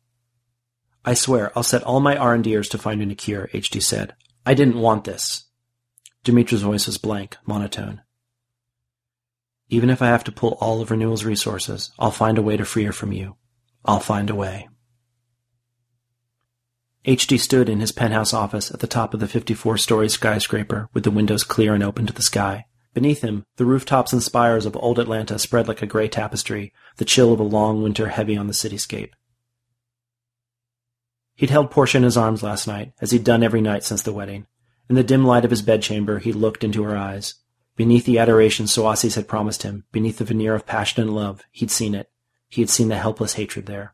I 1.04 1.16
swear, 1.16 1.52
I'll 1.56 1.64
set 1.64 1.82
all 1.82 2.02
my 2.02 2.16
R&Ders 2.16 2.70
to 2.70 2.78
finding 2.78 3.10
a 3.10 3.16
cure, 3.16 3.50
HD 3.52 3.82
said. 3.82 4.14
I 4.46 4.54
didn't 4.54 4.78
want 4.78 5.06
this. 5.06 5.46
Demetra's 6.24 6.62
voice 6.62 6.86
was 6.86 7.00
blank, 7.00 7.38
monotone. 7.48 8.04
Even 9.70 9.90
if 9.90 10.04
I 10.04 10.08
have 10.10 10.24
to 10.26 10.32
pull 10.32 10.56
all 10.62 10.82
of 10.82 10.92
Renewal's 10.92 11.26
resources, 11.26 11.90
I'll 11.98 12.12
find 12.12 12.38
a 12.38 12.44
way 12.44 12.58
to 12.58 12.64
free 12.64 12.84
her 12.84 12.94
from 12.94 13.12
you. 13.12 13.38
I'll 13.84 14.00
find 14.00 14.30
a 14.30 14.36
way. 14.36 14.70
HD 17.06 17.40
stood 17.40 17.70
in 17.70 17.80
his 17.80 17.94
penthouse 17.94 18.34
office 18.34 18.72
at 18.72 18.82
the 18.82 18.88
top 18.88 19.14
of 19.14 19.20
the 19.20 19.26
54-story 19.26 20.10
skyscraper 20.10 20.90
with 20.94 21.04
the 21.04 21.12
windows 21.12 21.44
clear 21.44 21.74
and 21.74 21.84
open 21.84 22.06
to 22.06 22.14
the 22.14 22.22
sky. 22.22 22.66
Beneath 22.94 23.22
him, 23.22 23.46
the 23.56 23.66
rooftops 23.66 24.12
and 24.12 24.22
spires 24.22 24.66
of 24.66 24.76
old 24.76 25.00
Atlanta 25.00 25.40
spread 25.40 25.68
like 25.68 25.82
a 25.82 25.88
gray 25.88 26.10
tapestry, 26.10 26.74
the 26.98 27.06
chill 27.06 27.32
of 27.32 27.40
a 27.40 27.44
long 27.44 27.82
winter 27.82 28.10
heavy 28.10 28.36
on 28.36 28.48
the 28.48 28.54
cityscape. 28.54 29.12
He'd 31.36 31.52
held 31.52 31.72
Portia 31.72 31.98
in 31.98 32.04
his 32.04 32.18
arms 32.18 32.44
last 32.44 32.68
night, 32.68 32.92
as 33.00 33.12
he'd 33.12 33.24
done 33.24 33.44
every 33.44 33.62
night 33.62 33.86
since 33.86 34.02
the 34.02 34.12
wedding. 34.12 34.48
In 34.90 34.96
the 34.96 35.04
dim 35.04 35.24
light 35.24 35.46
of 35.46 35.52
his 35.52 35.62
bedchamber, 35.62 36.20
he 36.20 36.34
looked 36.34 36.66
into 36.66 36.84
her 36.84 36.98
eyes. 36.98 37.36
Beneath 37.78 38.06
the 38.06 38.20
adoration 38.20 38.66
Sawasi's 38.66 39.16
had 39.16 39.30
promised 39.30 39.64
him, 39.64 39.86
beneath 39.94 40.18
the 40.18 40.26
veneer 40.26 40.54
of 40.54 40.66
passion 40.66 41.02
and 41.02 41.16
love, 41.16 41.44
he'd 41.52 41.72
seen 41.72 41.96
it. 41.96 42.10
He 42.50 42.62
had 42.62 42.70
seen 42.70 42.90
the 42.90 42.98
helpless 42.98 43.36
hatred 43.36 43.68
there. 43.68 43.94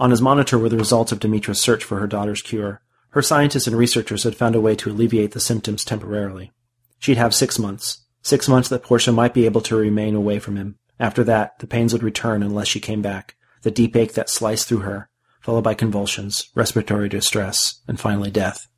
On 0.00 0.10
his 0.10 0.22
monitor 0.22 0.58
were 0.58 0.70
the 0.70 0.78
results 0.78 1.12
of 1.12 1.20
Demetra's 1.20 1.60
search 1.60 1.84
for 1.84 2.00
her 2.00 2.06
daughter's 2.06 2.40
cure. 2.40 2.80
Her 3.10 3.20
scientists 3.20 3.66
and 3.66 3.76
researchers 3.76 4.22
had 4.22 4.34
found 4.34 4.54
a 4.54 4.60
way 4.60 4.74
to 4.76 4.90
alleviate 4.90 5.32
the 5.32 5.40
symptoms 5.40 5.84
temporarily. 5.84 6.52
She'd 6.98 7.18
have 7.18 7.34
six 7.34 7.58
months. 7.58 8.06
Six 8.22 8.48
months 8.48 8.70
that 8.70 8.82
Portia 8.82 9.12
might 9.12 9.34
be 9.34 9.44
able 9.44 9.60
to 9.60 9.76
remain 9.76 10.14
away 10.14 10.38
from 10.38 10.56
him. 10.56 10.78
After 10.98 11.22
that, 11.24 11.58
the 11.58 11.66
pains 11.66 11.92
would 11.92 12.02
return 12.02 12.42
unless 12.42 12.66
she 12.66 12.80
came 12.80 13.02
back. 13.02 13.36
The 13.60 13.70
deep 13.70 13.94
ache 13.94 14.14
that 14.14 14.30
sliced 14.30 14.68
through 14.68 14.78
her, 14.78 15.10
followed 15.42 15.64
by 15.64 15.74
convulsions, 15.74 16.48
respiratory 16.54 17.10
distress, 17.10 17.82
and 17.86 18.00
finally 18.00 18.30
death. 18.30 18.68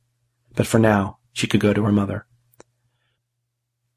But 0.55 0.67
for 0.67 0.77
now, 0.77 1.19
she 1.31 1.47
could 1.47 1.61
go 1.61 1.73
to 1.73 1.85
her 1.85 1.91
mother. 1.93 2.25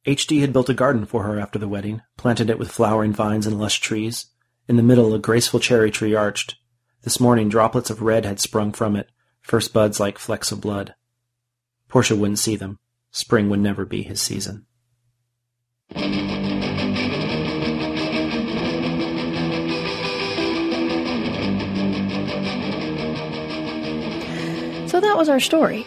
HD 0.07 0.43
had 0.43 0.53
built 0.53 0.69
a 0.69 0.75
garden 0.75 1.07
for 1.07 1.25
her 1.25 1.41
after 1.41 1.59
the 1.59 1.67
wedding, 1.67 2.03
planted 2.17 2.51
it 2.51 2.59
with 2.59 2.71
flowering 2.71 3.13
vines 3.13 3.49
and 3.49 3.59
lush 3.59 3.81
trees. 3.81 4.27
In 4.69 4.77
the 4.77 4.83
middle, 4.85 5.13
a 5.13 5.19
graceful 5.19 5.59
cherry 5.59 5.91
tree 5.91 6.15
arched, 6.15 6.57
this 7.07 7.21
morning 7.21 7.49
droplets 7.49 7.89
of 7.89 8.03
red 8.03 8.25
had 8.25 8.41
sprung 8.41 8.73
from 8.73 8.97
it, 8.97 9.09
first 9.41 9.73
buds 9.73 10.01
like 10.01 10.19
flecks 10.19 10.51
of 10.51 10.61
blood. 10.61 10.93
Portia 11.87 12.17
wouldn't 12.17 12.41
see 12.41 12.57
them. 12.57 12.81
Spring 13.13 13.49
would 13.49 13.61
never 13.61 13.85
be 13.85 14.03
his 14.03 14.21
season. 14.21 14.67
So 24.89 25.01
that 25.01 25.15
was 25.17 25.29
our 25.29 25.39
story. 25.39 25.87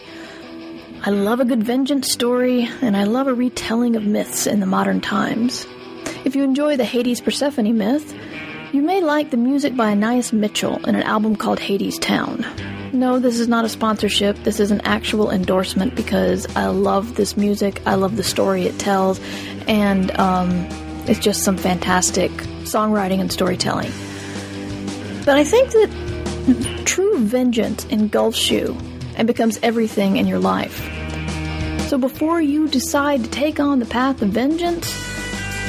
I 1.02 1.10
love 1.10 1.40
a 1.40 1.44
good 1.44 1.62
vengeance 1.62 2.10
story, 2.10 2.66
and 2.80 2.96
I 2.96 3.04
love 3.04 3.26
a 3.26 3.34
retelling 3.34 3.94
of 3.94 4.06
myths 4.06 4.46
in 4.46 4.60
the 4.60 4.66
modern 4.66 5.02
times. 5.02 5.66
If 6.24 6.34
you 6.34 6.44
enjoy 6.44 6.78
the 6.78 6.84
Hades 6.86 7.20
Persephone 7.20 7.76
myth, 7.76 8.14
you 8.72 8.82
may 8.82 9.00
like 9.00 9.30
the 9.30 9.36
music 9.36 9.74
by 9.74 9.90
Anais 9.90 10.32
Mitchell 10.32 10.76
in 10.86 10.94
an 10.94 11.02
album 11.02 11.34
called 11.34 11.58
Hadestown. 11.58 12.44
No, 12.92 13.18
this 13.18 13.40
is 13.40 13.48
not 13.48 13.64
a 13.64 13.68
sponsorship. 13.68 14.36
This 14.44 14.60
is 14.60 14.70
an 14.70 14.80
actual 14.82 15.30
endorsement 15.30 15.94
because 15.96 16.46
I 16.56 16.66
love 16.66 17.16
this 17.16 17.36
music. 17.36 17.82
I 17.86 17.94
love 17.94 18.16
the 18.16 18.22
story 18.22 18.66
it 18.66 18.78
tells, 18.78 19.20
and 19.66 20.10
um, 20.18 20.50
it's 21.06 21.18
just 21.18 21.42
some 21.42 21.56
fantastic 21.56 22.30
songwriting 22.62 23.20
and 23.20 23.32
storytelling. 23.32 23.90
But 25.24 25.36
I 25.36 25.44
think 25.44 25.70
that 25.70 26.82
true 26.84 27.18
vengeance 27.18 27.84
engulfs 27.86 28.50
you 28.50 28.76
and 29.16 29.26
becomes 29.26 29.58
everything 29.62 30.16
in 30.16 30.26
your 30.26 30.38
life. 30.38 30.78
So 31.88 31.98
before 31.98 32.40
you 32.40 32.68
decide 32.68 33.24
to 33.24 33.30
take 33.30 33.58
on 33.58 33.80
the 33.80 33.86
path 33.86 34.22
of 34.22 34.28
vengeance, 34.28 35.09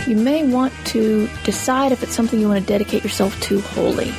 you 0.08 0.16
may 0.16 0.44
want 0.44 0.74
to 0.88 1.28
decide 1.44 1.92
if 1.92 2.04
it's 2.04 2.14
something 2.14 2.40
you 2.40 2.48
want 2.48 2.62
to 2.62 2.66
dedicate 2.66 3.04
yourself 3.04 3.40
to 3.42 3.62
wholly. 3.62 4.14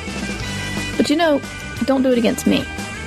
But 0.97 1.09
you 1.09 1.15
know, 1.15 1.41
don't 1.85 2.03
do 2.03 2.11
it 2.11 2.17
against 2.17 2.47
me. 2.47 2.65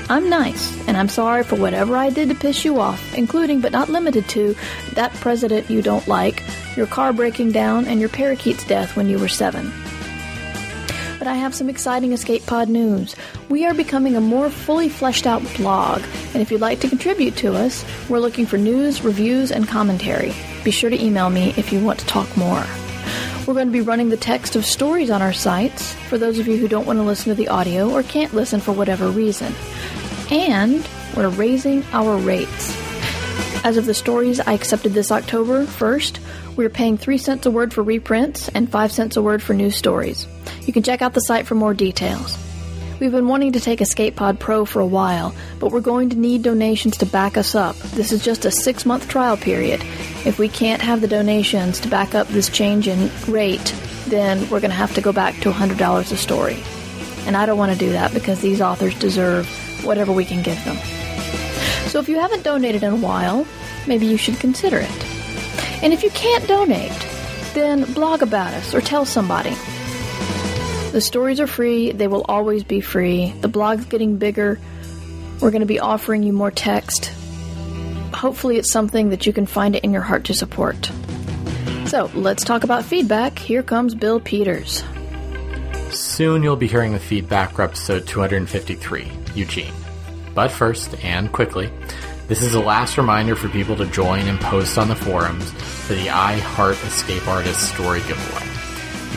I'm 0.08 0.28
nice, 0.30 0.76
and 0.86 0.96
I'm 0.96 1.08
sorry 1.08 1.42
for 1.42 1.56
whatever 1.56 1.96
I 1.96 2.10
did 2.10 2.28
to 2.28 2.34
piss 2.34 2.64
you 2.64 2.80
off, 2.80 3.14
including 3.14 3.60
but 3.60 3.72
not 3.72 3.88
limited 3.88 4.28
to 4.30 4.54
that 4.92 5.12
president 5.14 5.68
you 5.68 5.82
don't 5.82 6.06
like, 6.06 6.44
your 6.76 6.86
car 6.86 7.12
breaking 7.12 7.50
down, 7.50 7.86
and 7.86 7.98
your 7.98 8.08
parakeet's 8.08 8.64
death 8.64 8.94
when 8.94 9.08
you 9.08 9.18
were 9.18 9.28
seven. 9.28 9.72
I 11.26 11.34
have 11.34 11.54
some 11.54 11.68
exciting 11.68 12.12
Escape 12.12 12.46
Pod 12.46 12.68
news. 12.68 13.16
We 13.48 13.66
are 13.66 13.74
becoming 13.74 14.16
a 14.16 14.20
more 14.20 14.48
fully 14.48 14.88
fleshed 14.88 15.26
out 15.26 15.42
blog, 15.56 16.02
and 16.32 16.36
if 16.36 16.50
you'd 16.50 16.60
like 16.60 16.80
to 16.80 16.88
contribute 16.88 17.36
to 17.38 17.54
us, 17.54 17.84
we're 18.08 18.20
looking 18.20 18.46
for 18.46 18.56
news, 18.56 19.02
reviews, 19.02 19.50
and 19.50 19.66
commentary. 19.66 20.32
Be 20.64 20.70
sure 20.70 20.90
to 20.90 21.04
email 21.04 21.28
me 21.28 21.52
if 21.56 21.72
you 21.72 21.84
want 21.84 21.98
to 21.98 22.06
talk 22.06 22.36
more. 22.36 22.64
We're 23.46 23.54
going 23.54 23.66
to 23.66 23.72
be 23.72 23.80
running 23.80 24.08
the 24.08 24.16
text 24.16 24.56
of 24.56 24.64
stories 24.64 25.10
on 25.10 25.22
our 25.22 25.32
sites 25.32 25.92
for 26.08 26.16
those 26.16 26.38
of 26.38 26.46
you 26.46 26.56
who 26.56 26.68
don't 26.68 26.86
want 26.86 26.98
to 26.98 27.04
listen 27.04 27.30
to 27.30 27.34
the 27.34 27.48
audio 27.48 27.90
or 27.90 28.02
can't 28.02 28.34
listen 28.34 28.60
for 28.60 28.72
whatever 28.72 29.08
reason. 29.08 29.52
And 30.30 30.88
we're 31.16 31.28
raising 31.28 31.84
our 31.92 32.16
rates. 32.16 32.76
As 33.64 33.76
of 33.76 33.86
the 33.86 33.94
stories 33.94 34.38
I 34.40 34.52
accepted 34.52 34.92
this 34.92 35.10
October 35.10 35.64
1st, 35.64 36.20
we're 36.56 36.70
paying 36.70 36.96
3 36.96 37.18
cents 37.18 37.46
a 37.46 37.50
word 37.50 37.74
for 37.74 37.82
reprints 37.82 38.48
and 38.48 38.70
5 38.70 38.92
cents 38.92 39.16
a 39.16 39.22
word 39.22 39.42
for 39.42 39.54
new 39.54 39.70
stories. 39.70 40.26
You 40.66 40.72
can 40.72 40.82
check 40.82 41.00
out 41.00 41.14
the 41.14 41.20
site 41.20 41.46
for 41.46 41.54
more 41.54 41.74
details. 41.74 42.36
We've 42.98 43.12
been 43.12 43.28
wanting 43.28 43.52
to 43.52 43.60
take 43.60 43.80
Escape 43.80 44.16
Pod 44.16 44.40
Pro 44.40 44.64
for 44.64 44.80
a 44.80 44.86
while, 44.86 45.34
but 45.60 45.70
we're 45.70 45.80
going 45.80 46.10
to 46.10 46.16
need 46.16 46.42
donations 46.42 46.96
to 46.98 47.06
back 47.06 47.36
us 47.36 47.54
up. 47.54 47.76
This 47.76 48.10
is 48.10 48.24
just 48.24 48.44
a 48.44 48.50
six 48.50 48.84
month 48.84 49.06
trial 49.06 49.36
period. 49.36 49.80
If 50.24 50.38
we 50.38 50.48
can't 50.48 50.82
have 50.82 51.02
the 51.02 51.08
donations 51.08 51.78
to 51.80 51.88
back 51.88 52.14
up 52.14 52.26
this 52.28 52.48
change 52.48 52.88
in 52.88 53.10
rate, 53.28 53.74
then 54.08 54.40
we're 54.48 54.60
going 54.60 54.70
to 54.70 54.76
have 54.76 54.94
to 54.94 55.00
go 55.00 55.12
back 55.12 55.34
to 55.40 55.52
$100 55.52 56.12
a 56.12 56.16
story. 56.16 56.56
And 57.26 57.36
I 57.36 57.44
don't 57.46 57.58
want 57.58 57.72
to 57.72 57.78
do 57.78 57.92
that 57.92 58.14
because 58.14 58.40
these 58.40 58.60
authors 58.60 58.98
deserve 58.98 59.46
whatever 59.84 60.10
we 60.10 60.24
can 60.24 60.42
give 60.42 60.62
them. 60.64 60.76
So 61.88 62.00
if 62.00 62.08
you 62.08 62.18
haven't 62.18 62.44
donated 62.44 62.82
in 62.82 62.92
a 62.92 62.96
while, 62.96 63.46
maybe 63.86 64.06
you 64.06 64.16
should 64.16 64.40
consider 64.40 64.78
it. 64.78 65.04
And 65.82 65.92
if 65.92 66.02
you 66.02 66.10
can't 66.10 66.46
donate, 66.48 66.92
then 67.52 67.84
blog 67.92 68.22
about 68.22 68.54
us 68.54 68.74
or 68.74 68.80
tell 68.80 69.04
somebody. 69.04 69.54
The 70.96 71.02
stories 71.02 71.40
are 71.40 71.46
free, 71.46 71.92
they 71.92 72.08
will 72.08 72.24
always 72.26 72.64
be 72.64 72.80
free. 72.80 73.30
The 73.42 73.48
blog's 73.48 73.84
getting 73.84 74.16
bigger. 74.16 74.58
We're 75.42 75.50
going 75.50 75.60
to 75.60 75.66
be 75.66 75.78
offering 75.78 76.22
you 76.22 76.32
more 76.32 76.50
text. 76.50 77.12
Hopefully, 78.14 78.56
it's 78.56 78.72
something 78.72 79.10
that 79.10 79.26
you 79.26 79.34
can 79.34 79.44
find 79.44 79.76
it 79.76 79.84
in 79.84 79.92
your 79.92 80.00
heart 80.00 80.24
to 80.24 80.32
support. 80.32 80.90
So, 81.84 82.10
let's 82.14 82.44
talk 82.44 82.64
about 82.64 82.82
feedback. 82.82 83.38
Here 83.38 83.62
comes 83.62 83.94
Bill 83.94 84.20
Peters. 84.20 84.82
Soon 85.90 86.42
you'll 86.42 86.56
be 86.56 86.66
hearing 86.66 86.94
the 86.94 86.98
feedback 86.98 87.52
for 87.52 87.60
episode 87.60 88.06
253, 88.06 89.12
Eugene. 89.34 89.74
But 90.34 90.50
first, 90.50 90.94
and 91.04 91.30
quickly, 91.30 91.70
this 92.26 92.40
is 92.40 92.54
a 92.54 92.60
last 92.60 92.96
reminder 92.96 93.36
for 93.36 93.50
people 93.50 93.76
to 93.76 93.84
join 93.84 94.20
and 94.20 94.40
post 94.40 94.78
on 94.78 94.88
the 94.88 94.96
forums 94.96 95.52
for 95.52 95.92
the 95.92 96.08
I 96.08 96.38
Heart 96.38 96.82
Escape 96.84 97.28
Artist 97.28 97.74
story 97.74 98.00
giveaway. 98.08 98.55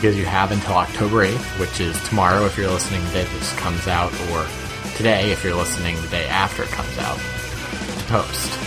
Because 0.00 0.16
you 0.16 0.24
have 0.24 0.50
until 0.50 0.76
October 0.76 1.26
8th, 1.26 1.60
which 1.60 1.78
is 1.78 2.02
tomorrow 2.08 2.46
if 2.46 2.56
you're 2.56 2.70
listening 2.70 3.04
the 3.04 3.10
day 3.10 3.24
this 3.24 3.52
comes 3.58 3.86
out, 3.86 4.10
or 4.30 4.46
today 4.96 5.30
if 5.30 5.44
you're 5.44 5.54
listening 5.54 5.94
the 6.00 6.08
day 6.08 6.26
after 6.26 6.62
it 6.62 6.70
comes 6.70 6.96
out, 6.96 7.18
to 7.98 8.04
post. 8.06 8.58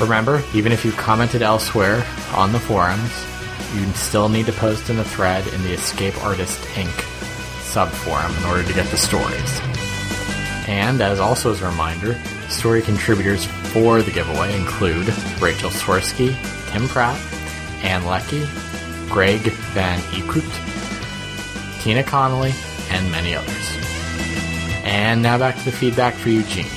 Remember, 0.00 0.42
even 0.52 0.72
if 0.72 0.84
you've 0.84 0.96
commented 0.96 1.42
elsewhere 1.42 2.04
on 2.34 2.50
the 2.50 2.58
forums, 2.58 3.24
you 3.72 3.86
still 3.92 4.28
need 4.28 4.46
to 4.46 4.52
post 4.52 4.90
in 4.90 4.96
the 4.96 5.04
thread 5.04 5.46
in 5.54 5.62
the 5.62 5.74
Escape 5.74 6.20
Artist 6.24 6.58
Inc. 6.74 6.90
subforum 7.70 8.36
in 8.36 8.44
order 8.46 8.64
to 8.66 8.74
get 8.74 8.90
the 8.90 8.96
stories. 8.96 9.60
And 10.66 11.00
as 11.00 11.20
also 11.20 11.52
as 11.52 11.62
a 11.62 11.68
reminder, 11.68 12.20
story 12.48 12.82
contributors 12.82 13.44
for 13.44 14.02
the 14.02 14.10
giveaway 14.10 14.56
include 14.58 15.06
Rachel 15.40 15.70
Swirsky, 15.70 16.34
Tim 16.72 16.88
Pratt, 16.88 17.20
Ann 17.84 18.04
Leckie, 18.06 18.48
Greg 19.10 19.40
van 19.74 19.98
Eekhout, 20.12 21.82
Tina 21.82 22.04
Connolly, 22.04 22.52
and 22.90 23.10
many 23.10 23.34
others. 23.34 23.76
And 24.84 25.22
now 25.22 25.36
back 25.36 25.58
to 25.58 25.64
the 25.64 25.72
feedback 25.72 26.14
for 26.14 26.28
Eugene 26.28 26.70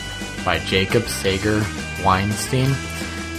by 0.43 0.58
Jacob 0.60 1.04
Sager 1.04 1.63
Weinstein 2.04 2.74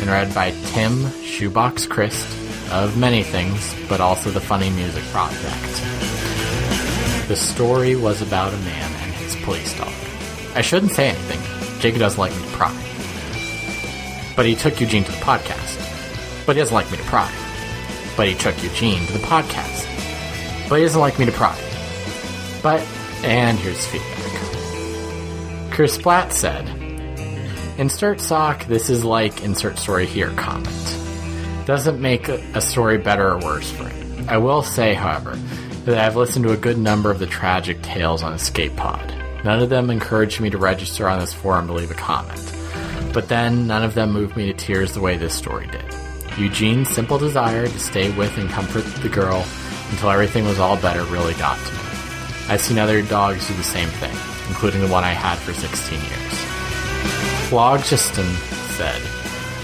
and 0.01 0.09
read 0.09 0.33
by 0.33 0.53
Tim 0.67 1.11
Shoebox 1.23 1.87
Crist 1.87 2.27
of 2.71 2.97
many 2.97 3.23
things, 3.23 3.75
but 3.89 4.01
also 4.01 4.31
the 4.31 4.41
Funny 4.41 4.71
Music 4.71 5.03
Project. 5.05 5.83
The 7.29 7.37
story 7.37 7.97
was 7.97 8.23
about 8.23 8.53
a 8.53 8.59
man 8.59 8.93
and 9.03 9.13
his 9.15 9.35
police 9.37 9.77
dog. 9.77 9.93
I 10.55 10.61
shouldn't 10.61 10.93
say 10.93 11.09
anything. 11.09 11.81
Jacob 11.81 12.01
doesn't 12.01 12.19
like 12.19 12.35
me 12.35 12.43
to 12.43 12.51
pry. 12.53 12.73
But 14.37 14.47
he 14.47 14.55
took 14.55 14.81
Eugene 14.81 15.05
to 15.05 15.13
the 15.13 15.19
podcast. 15.19 16.47
But 16.47 16.57
he 16.57 16.61
doesn't 16.61 16.75
like 16.75 16.91
me 16.91 16.99
to 16.99 17.05
pry. 17.05 17.44
He 18.23 18.35
took 18.35 18.63
Eugene 18.63 19.05
to 19.07 19.13
the 19.13 19.19
podcast. 19.19 19.89
But 20.69 20.77
he 20.77 20.83
doesn't 20.83 21.01
like 21.01 21.19
me 21.19 21.27
to 21.27 21.33
pry. 21.33 21.59
But, 22.63 22.81
and 23.23 23.59
here's 23.59 23.87
feedback. 23.87 24.11
Chris 25.71 25.99
Platt 25.99 26.33
said, 26.33 26.69
Insert 27.77 28.21
sock, 28.21 28.65
this 28.67 28.89
is 28.89 29.05
like 29.05 29.43
insert 29.43 29.79
story 29.79 30.07
here 30.07 30.31
comment. 30.37 30.69
Doesn't 31.67 32.01
make 32.01 32.29
a 32.29 32.61
story 32.61 32.99
better 32.99 33.33
or 33.33 33.39
worse 33.41 33.71
for 33.73 33.89
it. 33.89 34.29
I 34.29 34.39
will 34.39 34.63
say, 34.63 34.95
however, 34.95 35.35
that 35.85 35.99
I've 35.99 36.17
listened 36.17 36.45
to 36.45 36.53
a 36.53 36.57
good 36.57 36.79
number 36.79 37.11
of 37.11 37.19
the 37.19 37.27
tragic 37.27 37.83
tales 37.83 38.23
on 38.23 38.33
Escape 38.33 38.77
Pod. 38.77 39.13
None 39.45 39.61
of 39.63 39.69
them 39.69 39.91
encouraged 39.91 40.41
me 40.41 40.49
to 40.51 40.59
register 40.59 41.09
on 41.09 41.19
this 41.19 41.35
forum 41.35 41.67
to 41.67 41.73
leave 41.73 41.91
a 41.91 41.95
comment. 41.95 42.41
But 43.13 43.29
then, 43.29 43.67
none 43.67 43.83
of 43.83 43.95
them 43.95 44.13
moved 44.13 44.37
me 44.37 44.47
to 44.47 44.53
tears 44.53 44.93
the 44.93 45.01
way 45.01 45.17
this 45.17 45.35
story 45.35 45.67
did. 45.67 45.85
Eugene's 46.39 46.89
simple 46.89 47.19
desire 47.19 47.67
to 47.67 47.79
stay 47.79 48.11
with 48.17 48.37
and 48.39 48.51
comfort 48.51 48.85
the 49.03 49.09
girl 49.09 49.47
until 49.91 50.11
everything 50.11 50.45
was 50.45 50.59
all 50.59 50.77
better 50.77 51.05
really 51.05 51.35
got 51.35 51.59
to 51.59 51.73
me. 51.73 51.79
I've 52.49 52.61
seen 52.61 52.79
other 52.79 53.03
dogs 53.03 53.47
do 53.47 53.55
the 53.55 53.63
same 53.63 53.89
thing, 53.89 54.15
including 54.49 54.81
the 54.81 54.89
one 54.89 55.05
I 55.05 55.13
had 55.13 55.39
for 55.39 55.53
16 55.53 55.99
years. 55.99 56.35
Phlogiston 57.49 58.27
said, 58.77 59.01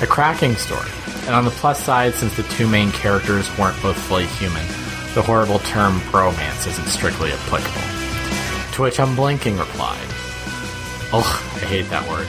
A 0.03 0.07
cracking 0.07 0.55
story. 0.55 0.89
And 1.27 1.35
on 1.35 1.45
the 1.45 1.51
plus 1.51 1.83
side, 1.83 2.15
since 2.15 2.37
the 2.37 2.43
two 2.45 2.67
main 2.67 2.91
characters 2.93 3.47
weren't 3.59 3.81
both 3.83 3.97
fully 3.97 4.27
human, 4.27 4.67
the 5.15 5.23
horrible 5.23 5.59
term 5.59 5.99
bromance 6.13 6.67
isn't 6.67 6.87
strictly 6.87 7.33
applicable. 7.33 7.81
To 8.75 8.83
which 8.83 8.99
Unblinking 8.99 9.59
replied, 9.59 10.07
Ugh, 11.13 11.43
I 11.57 11.67
hate 11.67 11.91
that 11.91 12.09
word. 12.09 12.29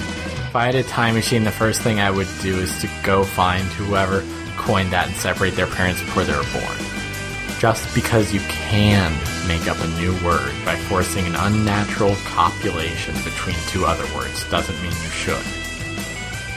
If 0.52 0.58
I 0.58 0.66
had 0.66 0.76
a 0.76 0.84
time 0.84 1.16
machine, 1.16 1.46
the 1.46 1.50
first 1.50 1.80
thing 1.80 2.02
I 2.02 2.12
would 2.12 2.28
do 2.42 2.60
is 2.60 2.82
to 2.82 2.90
go 3.04 3.24
find 3.24 3.64
whoever 3.64 4.22
coined 4.58 4.92
that 4.92 5.08
and 5.08 5.16
separate 5.16 5.56
their 5.56 5.66
parents 5.66 6.02
before 6.02 6.26
they 6.26 6.36
were 6.36 6.44
born. 6.52 6.78
Just 7.58 7.96
because 7.96 8.34
you 8.34 8.42
can 8.42 9.14
make 9.48 9.70
up 9.70 9.80
a 9.80 9.88
new 9.98 10.12
word 10.26 10.54
by 10.66 10.76
forcing 10.76 11.26
an 11.26 11.36
unnatural 11.36 12.18
copulation 12.26 13.16
between 13.24 13.56
two 13.68 13.86
other 13.86 14.04
words 14.14 14.44
doesn't 14.50 14.76
mean 14.82 14.92
you 14.92 15.10
should. 15.16 15.46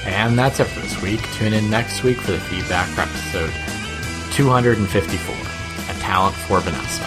And 0.05 0.37
that's 0.37 0.59
it 0.59 0.65
for 0.65 0.81
this 0.81 1.01
week. 1.01 1.23
Tune 1.35 1.53
in 1.53 1.71
next 1.71 2.03
week 2.03 2.17
for 2.17 2.33
the 2.33 2.41
feedback 2.41 2.89
for 2.89 3.03
episode 3.03 3.53
254 4.33 5.37
A 5.37 6.01
Talent 6.01 6.35
for 6.35 6.59
Vanessa. 6.59 7.05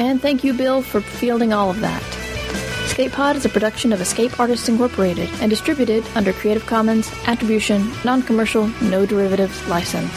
And 0.00 0.22
thank 0.22 0.42
you, 0.42 0.54
Bill, 0.54 0.80
for 0.80 1.02
fielding 1.02 1.52
all 1.52 1.68
of 1.68 1.80
that. 1.80 2.15
Escape 2.96 3.12
Pod 3.12 3.36
is 3.36 3.44
a 3.44 3.50
production 3.50 3.92
of 3.92 4.00
Escape 4.00 4.40
Artists 4.40 4.70
Incorporated 4.70 5.28
and 5.42 5.50
distributed 5.50 6.02
under 6.14 6.32
Creative 6.32 6.64
Commons 6.64 7.12
Attribution, 7.26 7.92
Non 8.06 8.22
Commercial, 8.22 8.68
No 8.80 9.04
Derivatives 9.04 9.68
license. 9.68 10.10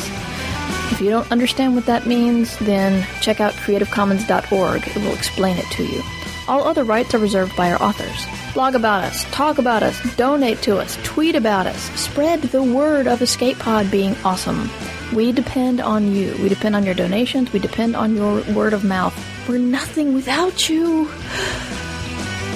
If 0.89 1.01
you 1.01 1.09
don't 1.09 1.29
understand 1.29 1.75
what 1.75 1.87
that 1.87 2.07
means, 2.07 2.57
then 2.59 3.05
check 3.19 3.41
out 3.41 3.51
creativecommons.org. 3.51 4.87
It 4.87 4.95
will 4.95 5.13
explain 5.13 5.57
it 5.57 5.65
to 5.71 5.83
you. 5.83 6.01
All 6.47 6.65
other 6.65 6.85
rights 6.85 7.13
are 7.13 7.19
reserved 7.19 7.53
by 7.57 7.69
our 7.73 7.83
authors. 7.83 8.25
Blog 8.53 8.75
about 8.75 9.03
us, 9.03 9.25
talk 9.25 9.57
about 9.57 9.83
us, 9.83 9.99
donate 10.15 10.61
to 10.61 10.77
us, 10.77 10.97
tweet 11.03 11.35
about 11.35 11.67
us, 11.67 11.81
spread 11.99 12.43
the 12.43 12.63
word 12.63 13.07
of 13.07 13.21
Escape 13.21 13.59
Pod 13.59 13.91
being 13.91 14.15
awesome. 14.23 14.69
We 15.13 15.33
depend 15.33 15.81
on 15.81 16.15
you. 16.15 16.33
We 16.41 16.47
depend 16.47 16.77
on 16.77 16.85
your 16.85 16.95
donations. 16.95 17.51
We 17.51 17.59
depend 17.59 17.97
on 17.97 18.15
your 18.15 18.41
word 18.53 18.71
of 18.71 18.85
mouth. 18.85 19.13
We're 19.49 19.57
nothing 19.57 20.13
without 20.13 20.69
you. 20.69 21.09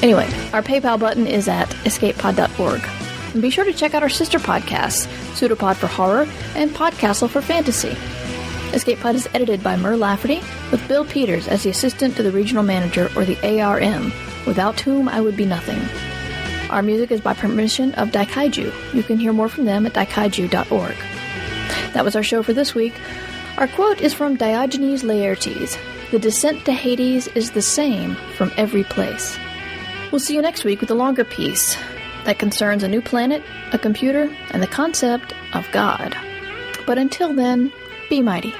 Anyway, 0.03 0.25
our 0.51 0.61
PayPal 0.61 0.99
button 0.99 1.25
is 1.25 1.47
at 1.47 1.69
escapepod.org. 1.85 2.81
And 3.31 3.41
be 3.41 3.49
sure 3.49 3.63
to 3.63 3.71
check 3.71 3.93
out 3.93 4.03
our 4.03 4.09
sister 4.09 4.37
podcasts, 4.37 5.07
Pseudopod 5.33 5.77
for 5.77 5.87
Horror 5.87 6.27
and 6.55 6.71
Podcastle 6.71 7.29
for 7.29 7.41
Fantasy. 7.41 7.95
Escape 8.75 8.99
Pod 8.99 9.15
is 9.15 9.29
edited 9.33 9.63
by 9.63 9.77
Mur 9.77 9.95
Lafferty, 9.95 10.41
with 10.71 10.85
Bill 10.89 11.05
Peters 11.05 11.47
as 11.47 11.63
the 11.63 11.69
assistant 11.69 12.17
to 12.17 12.23
the 12.23 12.33
regional 12.33 12.63
manager, 12.63 13.09
or 13.15 13.23
the 13.23 13.61
ARM, 13.61 14.11
without 14.45 14.81
whom 14.81 15.07
I 15.07 15.21
would 15.21 15.37
be 15.37 15.45
nothing. 15.45 15.79
Our 16.69 16.81
music 16.81 17.09
is 17.09 17.21
by 17.21 17.33
permission 17.33 17.93
of 17.93 18.09
Daikaiju. 18.09 18.93
You 18.93 19.03
can 19.03 19.17
hear 19.17 19.31
more 19.31 19.47
from 19.47 19.63
them 19.63 19.85
at 19.85 19.93
daikaiju.org. 19.93 20.95
That 21.93 22.03
was 22.03 22.17
our 22.17 22.23
show 22.23 22.43
for 22.43 22.51
this 22.51 22.75
week. 22.75 22.93
Our 23.57 23.69
quote 23.69 24.01
is 24.01 24.13
from 24.13 24.35
Diogenes 24.35 25.03
Laertes 25.03 25.77
The 26.11 26.19
descent 26.19 26.65
to 26.65 26.73
Hades 26.73 27.27
is 27.27 27.51
the 27.51 27.61
same 27.61 28.15
from 28.35 28.51
every 28.57 28.83
place. 28.83 29.39
We'll 30.13 30.19
see 30.19 30.35
you 30.35 30.43
next 30.43 30.63
week 30.63 30.79
with 30.79 30.91
a 30.91 30.93
longer 30.93 31.23
piece 31.23 31.75
that 32.25 32.37
concerns 32.37 32.83
a 32.83 32.87
new 32.87 33.01
planet, 33.01 33.41
a 33.71 33.79
computer, 33.79 34.29
and 34.51 34.61
the 34.61 34.67
concept 34.67 35.33
of 35.55 35.67
God. 35.71 36.15
But 36.85 36.99
until 36.99 37.33
then, 37.33 37.73
be 38.11 38.21
mighty. 38.21 38.53